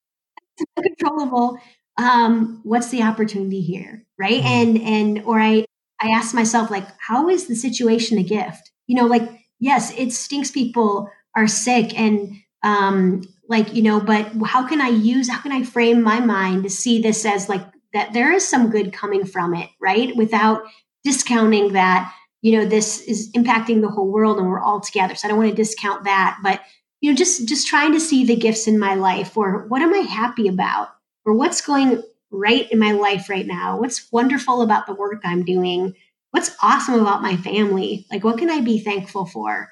[0.78, 1.58] uncontrollable
[1.98, 4.42] um, what's the opportunity here right?
[4.44, 4.48] Mm-hmm.
[4.48, 5.66] and and or i
[6.02, 8.72] i ask myself like how is the situation a gift?
[8.88, 9.28] You know like
[9.60, 14.90] yes it stinks people are sick and um like you know but how can i
[14.90, 18.48] use how can i frame my mind to see this as like that there is
[18.48, 20.16] some good coming from it right?
[20.16, 20.64] Without
[21.04, 25.16] discounting that you know this is impacting the whole world and we're all together.
[25.16, 26.62] So i don't want to discount that but
[27.02, 29.94] you know just just trying to see the gifts in my life or what am
[29.94, 30.90] i happy about?
[31.26, 33.80] Or what's going right in my life right now?
[33.80, 35.94] What's wonderful about the work I'm doing?
[36.32, 38.06] What's awesome about my family?
[38.12, 39.70] Like, what can I be thankful for?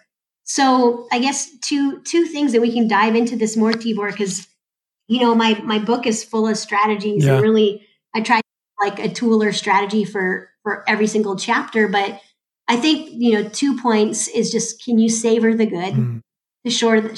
[0.50, 4.48] so I guess two two things that we can dive into this more, Tibor, because
[5.08, 7.34] you know my my book is full of strategies yeah.
[7.34, 8.42] and really I try
[8.82, 12.20] like a tool or strategy for for every single chapter, but
[12.68, 16.22] I think you know two points is just can you savor the good, mm.
[16.64, 17.16] the short,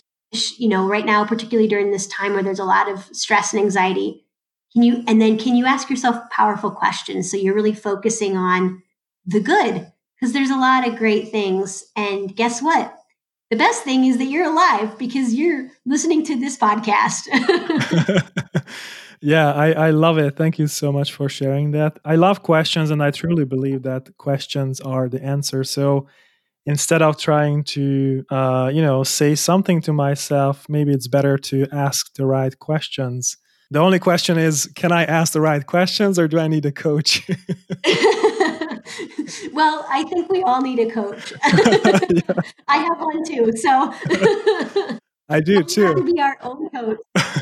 [0.57, 3.61] you know, right now, particularly during this time where there's a lot of stress and
[3.61, 4.25] anxiety.
[4.73, 8.81] Can you and then can you ask yourself powerful questions so you're really focusing on
[9.25, 12.97] the good because there's a lot of great things and guess what
[13.51, 17.27] the best thing is that you're alive because you're listening to this podcast.
[19.21, 20.37] yeah, I, I love it.
[20.37, 21.99] Thank you so much for sharing that.
[22.05, 25.65] I love questions, and I truly believe that questions are the answer.
[25.65, 26.07] So
[26.65, 31.67] instead of trying to, uh, you know, say something to myself, maybe it's better to
[31.73, 33.35] ask the right questions.
[33.71, 36.73] The only question is, can I ask the right questions, or do I need a
[36.73, 37.25] coach?
[39.53, 41.33] well, I think we all need a coach.
[42.67, 43.53] I have one too.
[43.55, 43.93] So
[45.29, 45.93] I do too.
[45.95, 46.97] To be our own coach.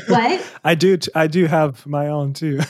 [0.06, 0.58] What?
[0.62, 0.96] I do.
[0.98, 2.60] T- I do have my own too.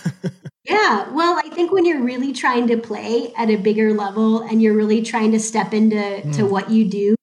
[0.64, 1.10] yeah.
[1.10, 4.74] Well, I think when you're really trying to play at a bigger level and you're
[4.74, 6.34] really trying to step into mm.
[6.36, 7.14] to what you do,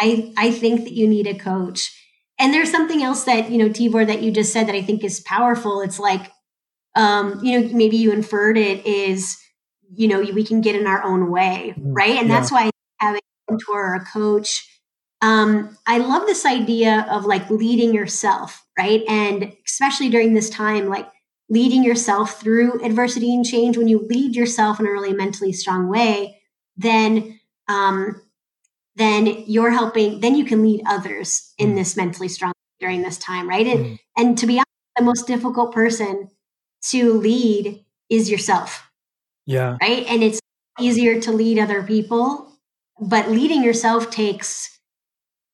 [0.00, 1.92] I I think that you need a coach.
[2.38, 5.02] And there's something else that you know, Tibor, that you just said that I think
[5.02, 5.80] is powerful.
[5.80, 6.30] It's like,
[6.94, 9.38] um, you know, maybe you inferred it is
[9.94, 12.34] you know we can get in our own way mm, right and yeah.
[12.34, 12.70] that's why
[13.00, 14.68] having a mentor or a coach
[15.22, 20.88] um, i love this idea of like leading yourself right and especially during this time
[20.88, 21.08] like
[21.48, 25.88] leading yourself through adversity and change when you lead yourself in a really mentally strong
[25.88, 26.40] way
[26.76, 28.20] then um,
[28.96, 31.76] then you're helping then you can lead others in mm.
[31.76, 33.98] this mentally strong during this time right and mm.
[34.16, 36.28] and to be honest the most difficult person
[36.82, 38.86] to lead is yourself
[39.46, 39.76] yeah.
[39.80, 40.04] Right.
[40.08, 40.40] And it's
[40.78, 42.52] easier to lead other people,
[43.00, 44.78] but leading yourself takes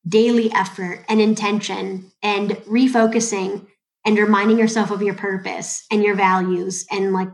[0.08, 3.66] daily effort and intention and refocusing
[4.04, 7.28] and reminding yourself of your purpose and your values and like,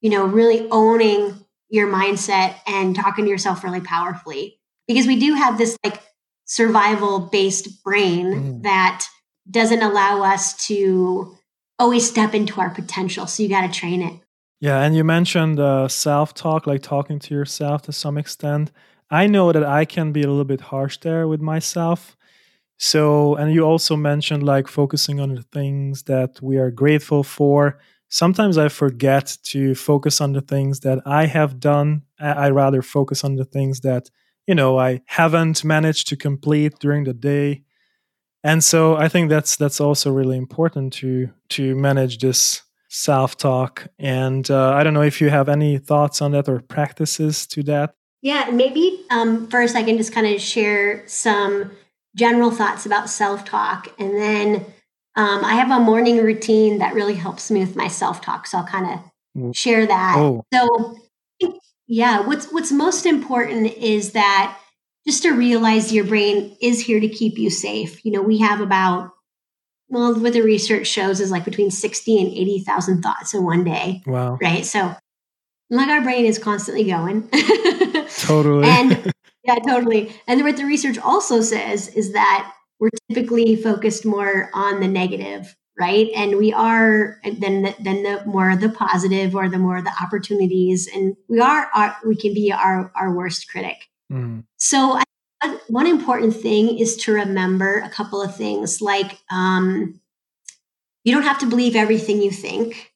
[0.00, 4.57] you know, really owning your mindset and talking to yourself really powerfully.
[4.88, 6.02] Because we do have this like
[6.44, 8.62] survival based brain mm.
[8.62, 9.06] that
[9.48, 11.36] doesn't allow us to
[11.78, 13.26] always step into our potential.
[13.26, 14.14] So you got to train it.
[14.60, 18.72] Yeah, and you mentioned uh, self talk, like talking to yourself to some extent.
[19.10, 22.16] I know that I can be a little bit harsh there with myself.
[22.76, 27.78] So, and you also mentioned like focusing on the things that we are grateful for.
[28.08, 32.02] Sometimes I forget to focus on the things that I have done.
[32.18, 34.10] I rather focus on the things that,
[34.48, 37.62] you know, I haven't managed to complete during the day.
[38.42, 43.88] And so I think that's that's also really important to to manage this self talk.
[43.98, 47.62] And uh, I don't know if you have any thoughts on that or practices to
[47.64, 47.94] that.
[48.22, 51.70] Yeah, maybe um, first I can just kind of share some
[52.16, 53.88] general thoughts about self talk.
[53.98, 54.66] And then
[55.14, 58.46] um, I have a morning routine that really helps me with my self talk.
[58.46, 59.00] So I'll kind of
[59.36, 59.54] mm.
[59.54, 60.14] share that.
[60.16, 60.44] Oh.
[60.54, 60.96] So,
[61.88, 64.58] yeah, what's, what's most important is that
[65.06, 68.04] just to realize your brain is here to keep you safe.
[68.04, 69.12] You know, we have about
[69.88, 74.02] well, what the research shows is like between 60 and 80,000 thoughts in one day.
[74.06, 74.38] Wow.
[74.40, 74.64] Right.
[74.64, 74.94] So,
[75.70, 77.28] like our brain is constantly going.
[78.18, 78.68] totally.
[78.68, 79.12] and
[79.44, 80.12] yeah, totally.
[80.26, 85.56] And what the research also says is that we're typically focused more on the negative,
[85.78, 86.08] right?
[86.14, 90.88] And we are then the, then the more the positive or the more the opportunities,
[90.92, 93.88] and we are our, we can be our our worst critic.
[94.12, 94.44] Mm.
[94.56, 95.04] So I
[95.68, 100.00] one important thing is to remember a couple of things like um,
[101.04, 102.92] you don't have to believe everything you think.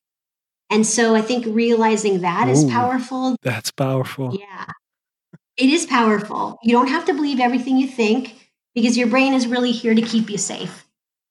[0.71, 3.37] And so I think realizing that Ooh, is powerful.
[3.42, 4.35] That's powerful.
[4.35, 4.66] Yeah.
[5.57, 6.59] It is powerful.
[6.62, 10.03] You don't have to believe everything you think because your brain is really here to
[10.03, 10.88] keep you safe.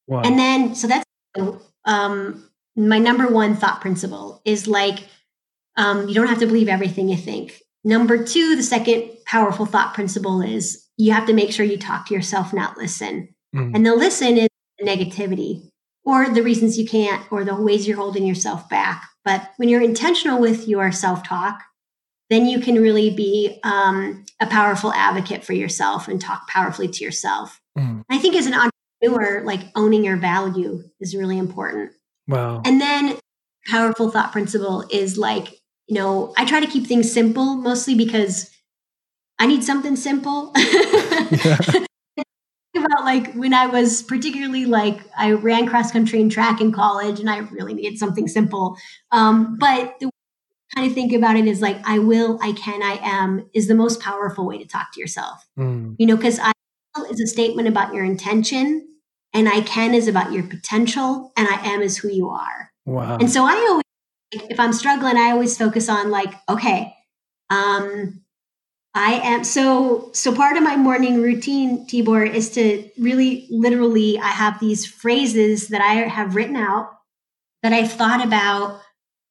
[0.08, 0.22] Wow.
[0.22, 1.06] And then, so that's
[1.86, 5.08] um, my number one thought principle is like,
[5.78, 7.62] um, you don't have to believe everything you think.
[7.84, 12.06] Number two, the second powerful thought principle is you have to make sure you talk
[12.08, 13.34] to yourself, not listen.
[13.56, 13.76] Mm.
[13.76, 14.50] And the listen is
[14.82, 15.70] negativity
[16.04, 19.04] or the reasons you can't or the ways you're holding yourself back.
[19.24, 21.62] But when you're intentional with your self talk,
[22.30, 27.04] then you can really be um, a powerful advocate for yourself and talk powerfully to
[27.04, 27.60] yourself.
[27.78, 28.04] Mm.
[28.10, 28.54] I think as an
[29.04, 31.92] entrepreneur, like owning your value is really important.
[32.28, 32.62] Wow.
[32.66, 33.18] And then
[33.68, 38.50] powerful thought principle is like, you know, I try to keep things simple mostly because
[39.40, 40.54] I need something simple.
[42.74, 47.20] about like when I was particularly like I ran cross country and track in college,
[47.20, 48.78] and I really needed something simple.
[49.12, 50.10] Um, but the
[50.76, 53.76] kind of think about it is like I will, I can, I am is the
[53.76, 55.46] most powerful way to talk to yourself.
[55.58, 55.96] Mm.
[56.00, 56.52] You know, because I
[57.10, 58.88] is a statement about your intention,
[59.34, 62.72] and I can is about your potential, and I am is who you are.
[62.86, 63.18] Wow.
[63.18, 63.84] And so I always,
[64.50, 66.94] if I'm struggling, I always focus on like, okay,
[67.50, 68.22] um,
[68.94, 74.28] I am so so part of my morning routine, Tibor, is to really literally I
[74.28, 76.92] have these phrases that I have written out
[77.64, 78.82] that I've thought about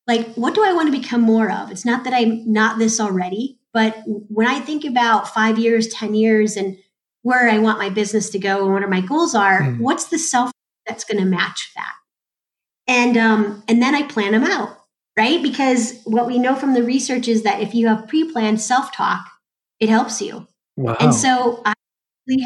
[0.07, 1.70] like what do I want to become more of?
[1.70, 6.14] It's not that I'm not this already, but when I think about 5 years, 10
[6.14, 6.78] years and
[7.23, 9.79] where I want my business to go and what are my goals are, mm.
[9.79, 10.51] what's the self
[10.87, 11.93] that's going to match that?
[12.87, 14.77] And um and then I plan them out,
[15.16, 15.43] right?
[15.43, 19.25] Because what we know from the research is that if you have pre-planned self-talk,
[19.79, 20.47] it helps you.
[20.77, 20.97] Wow.
[20.99, 21.75] And so I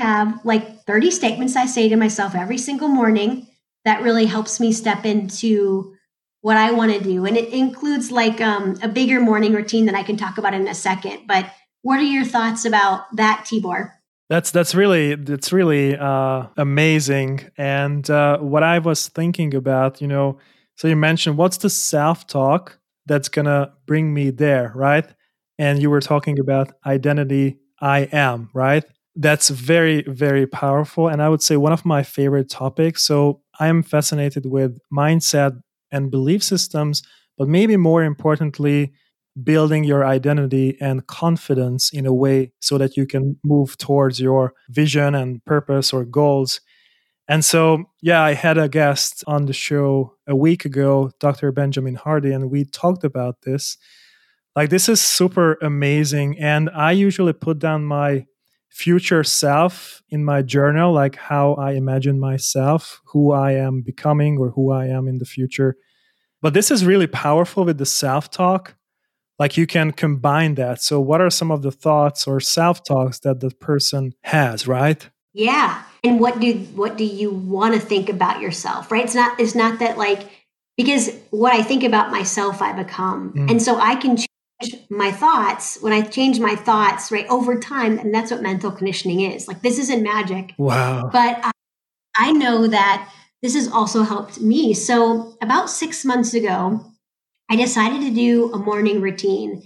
[0.01, 3.47] have like 30 statements I say to myself every single morning
[3.85, 5.95] that really helps me step into
[6.41, 7.25] what I want to do.
[7.25, 10.69] And it includes like um, a bigger morning routine that I can talk about in
[10.69, 11.27] a second.
[11.27, 11.51] But
[11.83, 13.93] what are your thoughts about that, Tibor?
[14.31, 17.41] That's that's really that's really uh, amazing.
[17.59, 20.39] And uh, what I was thinking about, you know,
[20.77, 25.07] so you mentioned what's the self talk that's gonna bring me there, right?
[25.57, 28.83] and you were talking about identity I am, right?
[29.15, 31.07] That's very, very powerful.
[31.07, 33.05] And I would say one of my favorite topics.
[33.05, 35.63] So I am fascinated with mindset
[35.93, 37.05] and belief systems,
[37.39, 38.95] but maybe more importantly,
[39.43, 44.55] building your identity and confidence in a way so that you can move towards your
[44.69, 46.61] vision and purpose or goals.
[47.27, 51.51] And so, yeah, I had a guest on the show a week ago, Dr.
[51.53, 53.77] Benjamin Hardy, and we talked about this.
[54.55, 56.39] Like this is super amazing.
[56.39, 58.27] And I usually put down my
[58.71, 64.51] future self in my journal, like how I imagine myself, who I am becoming or
[64.51, 65.77] who I am in the future.
[66.43, 68.77] But this is really powerful with the self talk.
[69.45, 70.81] Like you can combine that.
[70.81, 75.07] So, what are some of the thoughts or self talks that the person has, right?
[75.35, 75.83] Yeah.
[76.03, 79.05] And what do what do you want to think about yourself, right?
[79.05, 80.31] It's not it's not that like
[80.79, 83.35] because what I think about myself, I become.
[83.35, 83.51] Mm.
[83.51, 87.99] And so I can change my thoughts, when I change my thoughts, right, over time,
[87.99, 89.47] and that's what mental conditioning is.
[89.47, 90.55] Like this isn't magic.
[90.57, 91.11] Wow.
[91.13, 91.51] But I,
[92.17, 94.73] I know that this has also helped me.
[94.73, 96.94] So about six months ago,
[97.51, 99.63] I decided to do a morning routine.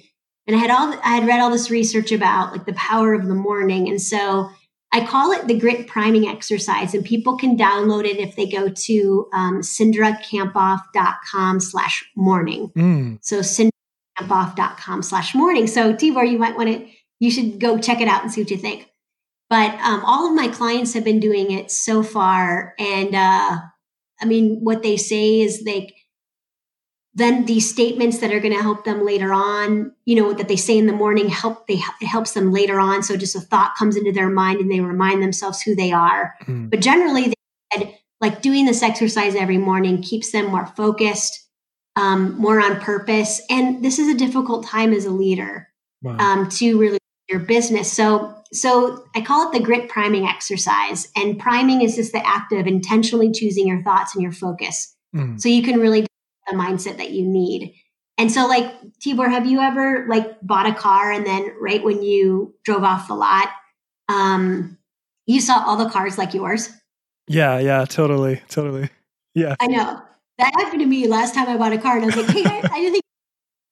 [0.46, 3.28] And I had all I had read all this research about like the power of
[3.28, 3.88] the morning.
[3.88, 4.48] And so
[4.90, 8.70] I call it the grit priming exercise, and people can download it if they go
[8.70, 12.72] to um, cindrakamphoff.com slash morning.
[12.74, 13.18] Mm.
[13.20, 13.68] So Cindra
[14.18, 15.66] kamphoff.com slash morning.
[15.66, 16.86] So Tibor, you might want to,
[17.20, 18.88] you should go check it out and see what you think.
[19.50, 22.74] But um, all of my clients have been doing it so far.
[22.78, 23.58] And uh,
[24.20, 25.94] I mean, what they say is they,
[27.18, 30.56] then these statements that are going to help them later on, you know, that they
[30.56, 33.02] say in the morning help they it helps them later on.
[33.02, 36.34] So just a thought comes into their mind and they remind themselves who they are.
[36.46, 36.70] Mm.
[36.70, 37.34] But generally, they
[37.74, 41.48] said like doing this exercise every morning keeps them more focused
[41.98, 43.42] um, more on purpose.
[43.50, 45.68] And this is a difficult time as a leader
[46.02, 46.16] wow.
[46.18, 46.98] um, to really
[47.28, 47.92] your business.
[47.92, 51.08] So, so I call it the grit priming exercise.
[51.16, 55.40] And priming is just the act of intentionally choosing your thoughts and your focus, mm.
[55.40, 56.06] so you can really
[56.50, 57.74] the mindset that you need.
[58.16, 62.02] And so, like Tibor, have you ever like bought a car and then right when
[62.02, 63.48] you drove off the lot,
[64.08, 64.76] um,
[65.26, 66.70] you saw all the cars like yours?
[67.28, 68.88] Yeah, yeah, totally, totally.
[69.34, 70.02] Yeah, I know
[70.38, 72.44] that happened to me last time I bought a car, and I was like, "Hey,
[72.44, 73.04] I, I didn't think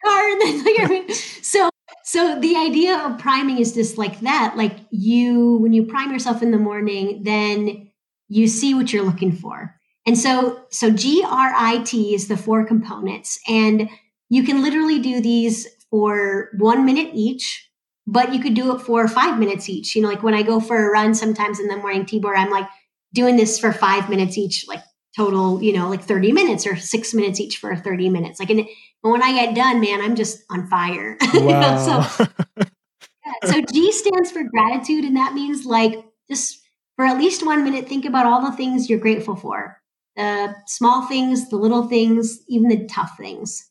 [0.04, 1.10] car." And then like, I mean,
[1.42, 1.70] so
[2.04, 4.56] so the idea of priming is just like that.
[4.56, 7.90] Like you, when you prime yourself in the morning, then
[8.28, 9.75] you see what you're looking for.
[10.06, 13.88] And so so G R I T is the four components, and
[14.28, 17.66] you can literally do these for one minute each
[18.06, 19.96] but you could do it for five minutes each.
[19.96, 22.50] You know, like when I go for a run sometimes in the morning, Tibor, I'm
[22.50, 22.68] like
[23.12, 24.82] doing this for five minutes each, like
[25.16, 28.38] total, you know, like 30 minutes or six minutes each for 30 minutes.
[28.38, 28.66] Like, and
[29.00, 31.18] when I get done, man, I'm just on fire.
[31.34, 32.02] Wow.
[32.02, 32.26] so,
[32.56, 33.32] yeah.
[33.44, 35.04] so G stands for gratitude.
[35.04, 36.60] And that means like just
[36.94, 39.80] for at least one minute, think about all the things you're grateful for
[40.16, 43.68] the small things, the little things, even the tough things.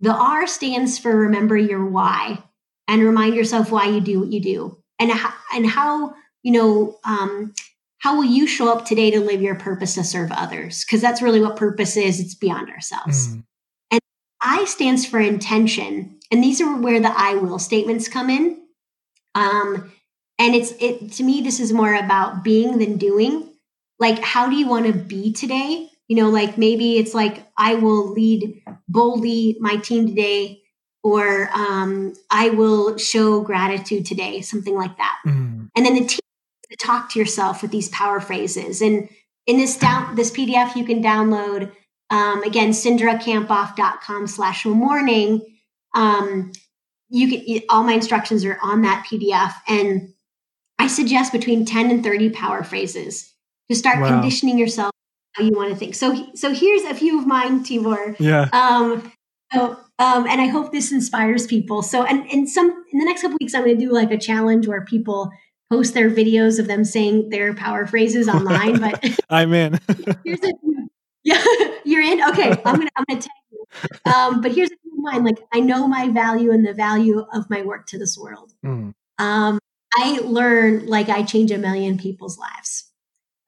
[0.00, 2.42] The R stands for remember your why
[2.88, 6.98] and remind yourself why you do what you do and how, and how, you know,
[7.04, 7.54] um,
[7.98, 10.84] how will you show up today to live your purpose to serve others?
[10.84, 12.20] Because that's really what purpose is.
[12.20, 13.28] It's beyond ourselves.
[13.28, 13.44] Mm.
[13.92, 14.00] And
[14.42, 16.18] I stands for intention.
[16.30, 18.60] And these are where the I will statements come in.
[19.34, 19.90] Um,
[20.38, 23.53] and it's it to me, this is more about being than doing.
[23.98, 25.88] Like, how do you want to be today?
[26.08, 30.62] You know, like maybe it's like I will lead boldly my team today,
[31.02, 35.18] or um, I will show gratitude today, something like that.
[35.26, 35.70] Mm.
[35.76, 36.20] And then the T
[36.78, 38.80] talk to yourself with these power phrases.
[38.80, 39.08] And
[39.46, 41.70] in this down this PDF, you can download
[42.10, 45.42] um, again cindrakamphoff.com slash morning.
[45.94, 46.52] Um,
[47.08, 50.12] you can all my instructions are on that PDF, and
[50.78, 53.33] I suggest between ten and thirty power phrases
[53.70, 54.08] to start wow.
[54.08, 54.92] conditioning yourself
[55.32, 55.94] how you want to think.
[55.94, 58.16] So so here's a few of mine, Tibor.
[58.18, 58.48] Yeah.
[58.52, 59.12] Um,
[59.52, 61.82] so, um, and I hope this inspires people.
[61.82, 64.18] So, and in some in the next couple weeks, I'm going to do like a
[64.18, 65.30] challenge where people
[65.70, 68.80] post their videos of them saying their power phrases online.
[68.80, 69.78] But I'm in.
[70.24, 70.52] here's a
[71.24, 71.42] yeah,
[71.84, 72.22] you're in.
[72.30, 74.12] Okay, I'm gonna I'm gonna tag you.
[74.12, 75.24] Um, but here's a few of mine.
[75.24, 78.52] Like I know my value and the value of my work to this world.
[78.64, 78.94] Mm.
[79.18, 79.58] Um,
[79.96, 82.90] I learn like I change a million people's lives.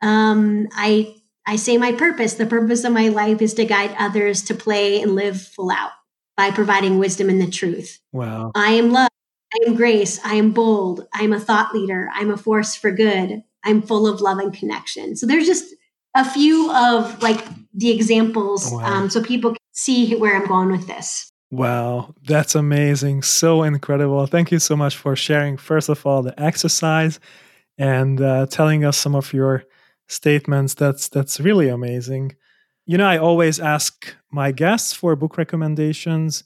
[0.02, 1.14] Um, I
[1.46, 2.34] I say my purpose.
[2.34, 5.92] The purpose of my life is to guide others to play and live full out
[6.36, 8.00] by providing wisdom and the truth.
[8.12, 8.52] Wow.
[8.54, 9.08] I am love.
[9.54, 10.20] I am grace.
[10.24, 11.06] I am bold.
[11.14, 12.10] I'm a thought leader.
[12.12, 13.42] I'm a force for good.
[13.64, 15.16] I'm full of love and connection.
[15.16, 15.74] So there's just
[16.14, 17.44] a few of like
[17.74, 18.84] the examples wow.
[18.84, 21.30] um, so people can see where I'm going with this.
[21.50, 23.22] Wow, that's amazing.
[23.22, 24.26] So incredible.
[24.26, 27.20] Thank you so much for sharing, first of all, the exercise
[27.78, 29.64] and uh, telling us some of your
[30.06, 30.74] statements.
[30.74, 32.36] That's that's really amazing.
[32.86, 36.44] You know, I always ask my guests for book recommendations.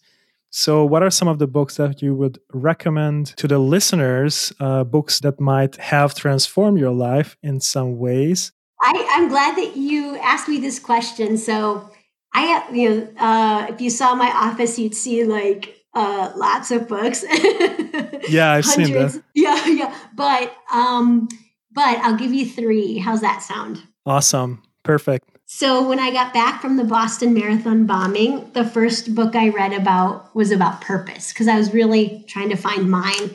[0.52, 4.52] So, what are some of the books that you would recommend to the listeners?
[4.58, 8.52] Uh, books that might have transformed your life in some ways?
[8.82, 11.36] I, I'm glad that you asked me this question.
[11.36, 11.90] So,
[12.34, 16.88] I, you know, uh, if you saw my office, you'd see like uh, lots of
[16.88, 17.24] books.
[18.28, 19.22] yeah, I've seen that.
[19.34, 19.94] Yeah, yeah.
[20.14, 21.28] But, um,
[21.72, 22.98] but I'll give you three.
[22.98, 23.82] How's that sound?
[24.06, 24.62] Awesome.
[24.82, 25.28] Perfect.
[25.46, 29.72] So when I got back from the Boston Marathon bombing, the first book I read
[29.72, 33.34] about was about purpose because I was really trying to find mine.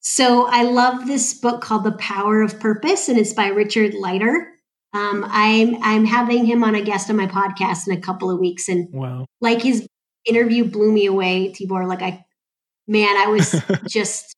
[0.00, 4.50] So I love this book called The Power of Purpose, and it's by Richard Leider.
[4.94, 8.40] Um, I'm I'm having him on a guest on my podcast in a couple of
[8.40, 9.86] weeks, and wow, like his
[10.24, 11.86] interview blew me away, Tibor.
[11.86, 12.24] Like I,
[12.88, 13.54] man, I was
[13.86, 14.34] just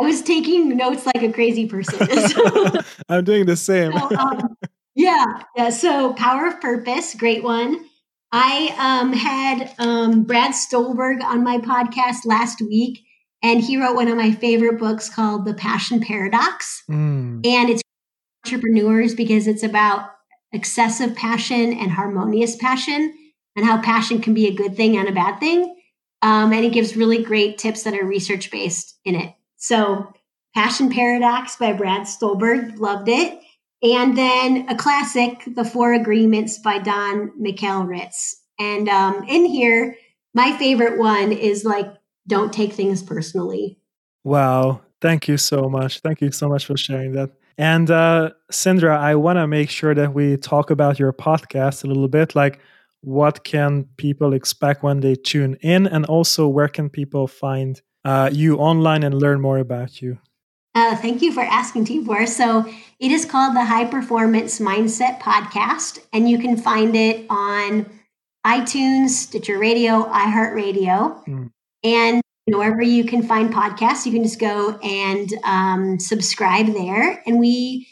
[0.00, 1.98] I was taking notes like a crazy person.
[3.08, 3.92] I'm doing the same.
[3.92, 4.56] So, um,
[4.94, 5.42] yeah.
[5.56, 5.70] Yeah.
[5.70, 7.84] So Power of Purpose, great one.
[8.32, 13.00] I um, had um, Brad Stulberg on my podcast last week,
[13.42, 16.82] and he wrote one of my favorite books called The Passion Paradox.
[16.90, 17.46] Mm.
[17.46, 17.82] And it's
[18.46, 20.08] entrepreneurs because it's about
[20.52, 23.14] excessive passion and harmonious passion
[23.56, 25.76] and how passion can be a good thing and a bad thing.
[26.22, 29.34] Um, and it gives really great tips that are research based in it.
[29.62, 30.12] So,
[30.56, 33.40] Passion Paradox by Brad Stulberg, loved it.
[33.80, 38.40] And then a classic, The Four Agreements by Don Miguel Ruiz.
[38.58, 39.96] And um, in here,
[40.34, 41.86] my favorite one is like,
[42.26, 43.78] don't take things personally.
[44.24, 44.80] Wow.
[45.00, 46.00] Thank you so much.
[46.00, 47.30] Thank you so much for sharing that.
[47.56, 51.86] And uh, Cindra, I want to make sure that we talk about your podcast a
[51.86, 52.34] little bit.
[52.34, 52.58] Like,
[53.02, 55.86] what can people expect when they tune in?
[55.86, 60.18] And also, where can people find uh, you online and learn more about you?
[60.74, 62.26] Uh, thank you for asking, Tibor.
[62.26, 62.64] So
[62.98, 67.86] it is called the High Performance Mindset Podcast, and you can find it on
[68.46, 71.50] iTunes, Stitcher Radio, iHeartRadio, mm.
[71.84, 74.06] and wherever you can find podcasts.
[74.06, 77.22] You can just go and um, subscribe there.
[77.26, 77.86] And we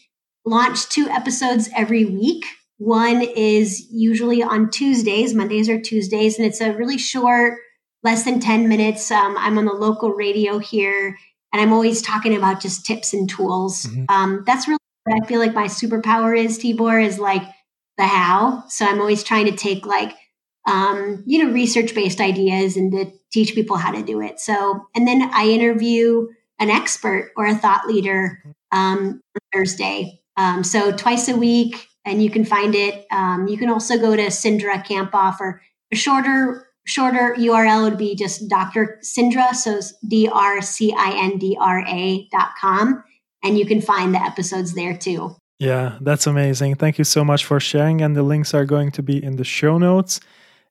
[0.44, 2.44] launch two episodes every week.
[2.78, 7.58] One is usually on Tuesdays, Mondays or Tuesdays, and it's a really short,
[8.03, 9.11] less than 10 minutes.
[9.11, 11.18] Um, I'm on the local radio here
[11.53, 13.86] and I'm always talking about just tips and tools.
[13.86, 14.05] Mm-hmm.
[14.09, 17.42] Um, that's really what I feel like my superpower is, Tibor, is like
[17.98, 18.64] the how.
[18.68, 20.14] So I'm always trying to take like,
[20.68, 24.40] um, you know, research based ideas and to teach people how to do it.
[24.40, 26.28] So, and then I interview
[26.59, 28.42] an expert or a thought leader
[28.72, 29.22] um,
[29.53, 30.20] Thursday.
[30.36, 33.07] Um, so twice a week, and you can find it.
[33.11, 35.61] Um, you can also go to Cindra Kamphoff or
[35.92, 38.99] a shorter shorter URL would be just Dr.
[39.03, 43.03] Cindra, so D R C I N D R A dot com.
[43.43, 45.36] And you can find the episodes there too.
[45.61, 46.76] Yeah, that's amazing.
[46.76, 48.01] Thank you so much for sharing.
[48.01, 50.20] And the links are going to be in the show notes.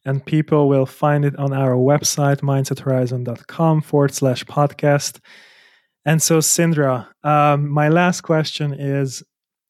[0.05, 5.19] And people will find it on our website, mindsethorizon.com forward slash podcast.
[6.05, 9.21] And so, Cindra, um, my last question is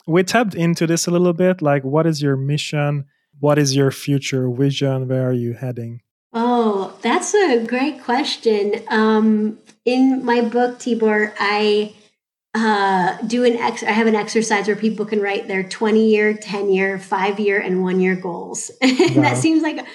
[0.07, 1.61] we tapped into this a little bit.
[1.61, 3.05] Like, what is your mission?
[3.39, 5.07] What is your future vision?
[5.07, 6.01] Where are you heading?
[6.31, 8.75] Oh, that's a great question.
[8.89, 11.95] Um, in my book, Tibor, I
[12.53, 13.83] uh, do an ex.
[13.83, 17.59] I have an exercise where people can write their 20 year, 10 year, five year,
[17.59, 18.71] and one year goals.
[18.81, 19.21] Wow.
[19.21, 19.85] that seems like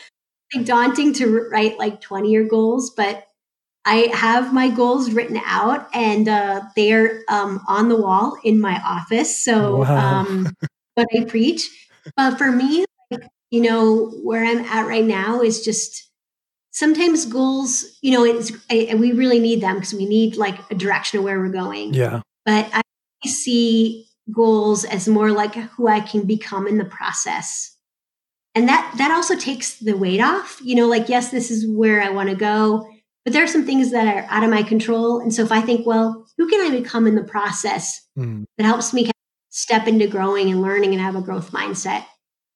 [0.64, 3.26] daunting to write like 20 year goals, but
[3.84, 8.80] I have my goals written out and uh, they're um, on the wall in my
[8.84, 9.44] office.
[9.44, 10.20] So, wow.
[10.20, 10.52] um,
[10.94, 11.68] what I preach.
[12.16, 16.10] But for me, like, you know, where I'm at right now is just
[16.74, 20.74] sometimes goals, you know, it's, I, we really need them because we need like a
[20.74, 21.94] direction of where we're going.
[21.94, 22.20] Yeah.
[22.44, 22.82] But I
[23.26, 27.70] see goals as more like who I can become in the process.
[28.56, 30.60] And that that also takes the weight off.
[30.62, 32.86] You know, like yes, this is where I want to go,
[33.24, 35.20] but there are some things that are out of my control.
[35.20, 38.44] And so if I think, well, who can I become in the process mm.
[38.58, 39.10] that helps me
[39.48, 42.04] step into growing and learning and have a growth mindset?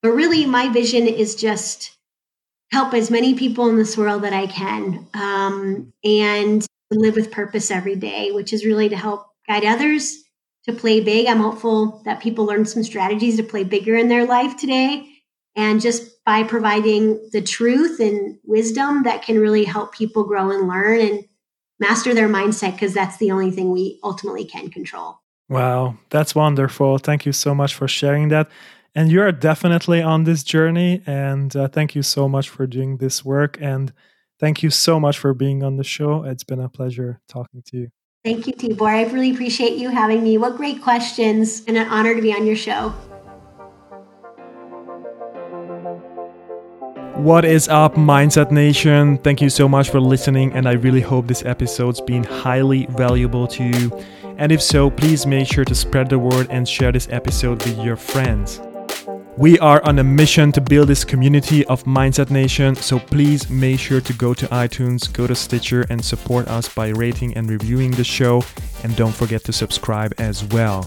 [0.02, 1.97] But really, my vision is just
[2.70, 7.70] help as many people in this world that I can um, and live with purpose
[7.70, 10.22] every day, which is really to help guide others
[10.64, 11.26] to play big.
[11.26, 15.08] I'm hopeful that people learn some strategies to play bigger in their life today.
[15.56, 20.68] And just by providing the truth and wisdom that can really help people grow and
[20.68, 21.24] learn and
[21.80, 25.20] master their mindset, because that's the only thing we ultimately can control.
[25.48, 26.98] Wow, that's wonderful.
[26.98, 28.48] Thank you so much for sharing that.
[28.98, 31.02] And you're definitely on this journey.
[31.06, 33.56] And uh, thank you so much for doing this work.
[33.60, 33.92] And
[34.40, 36.24] thank you so much for being on the show.
[36.24, 37.88] It's been a pleasure talking to you.
[38.24, 38.88] Thank you, Tibor.
[38.88, 40.36] I really appreciate you having me.
[40.36, 42.88] What great questions, and an honor to be on your show.
[47.14, 49.18] What is up, Mindset Nation?
[49.18, 53.46] Thank you so much for listening, and I really hope this episode's been highly valuable
[53.46, 54.04] to you.
[54.38, 57.78] And if so, please make sure to spread the word and share this episode with
[57.78, 58.60] your friends.
[59.38, 63.78] We are on a mission to build this community of Mindset Nation, so please make
[63.78, 67.92] sure to go to iTunes, go to Stitcher, and support us by rating and reviewing
[67.92, 68.42] the show.
[68.82, 70.82] And don't forget to subscribe as well.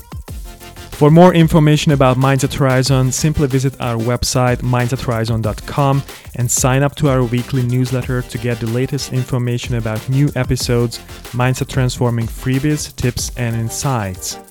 [0.92, 6.04] For more information about Mindset Horizon, simply visit our website mindsethorizon.com
[6.36, 10.98] and sign up to our weekly newsletter to get the latest information about new episodes,
[11.32, 14.51] mindset transforming freebies, tips, and insights.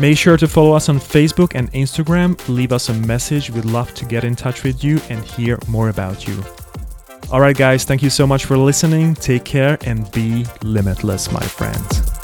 [0.00, 2.40] Make sure to follow us on Facebook and Instagram.
[2.48, 3.50] Leave us a message.
[3.50, 6.42] We'd love to get in touch with you and hear more about you.
[7.30, 9.14] All right, guys, thank you so much for listening.
[9.14, 12.19] Take care and be limitless, my friends.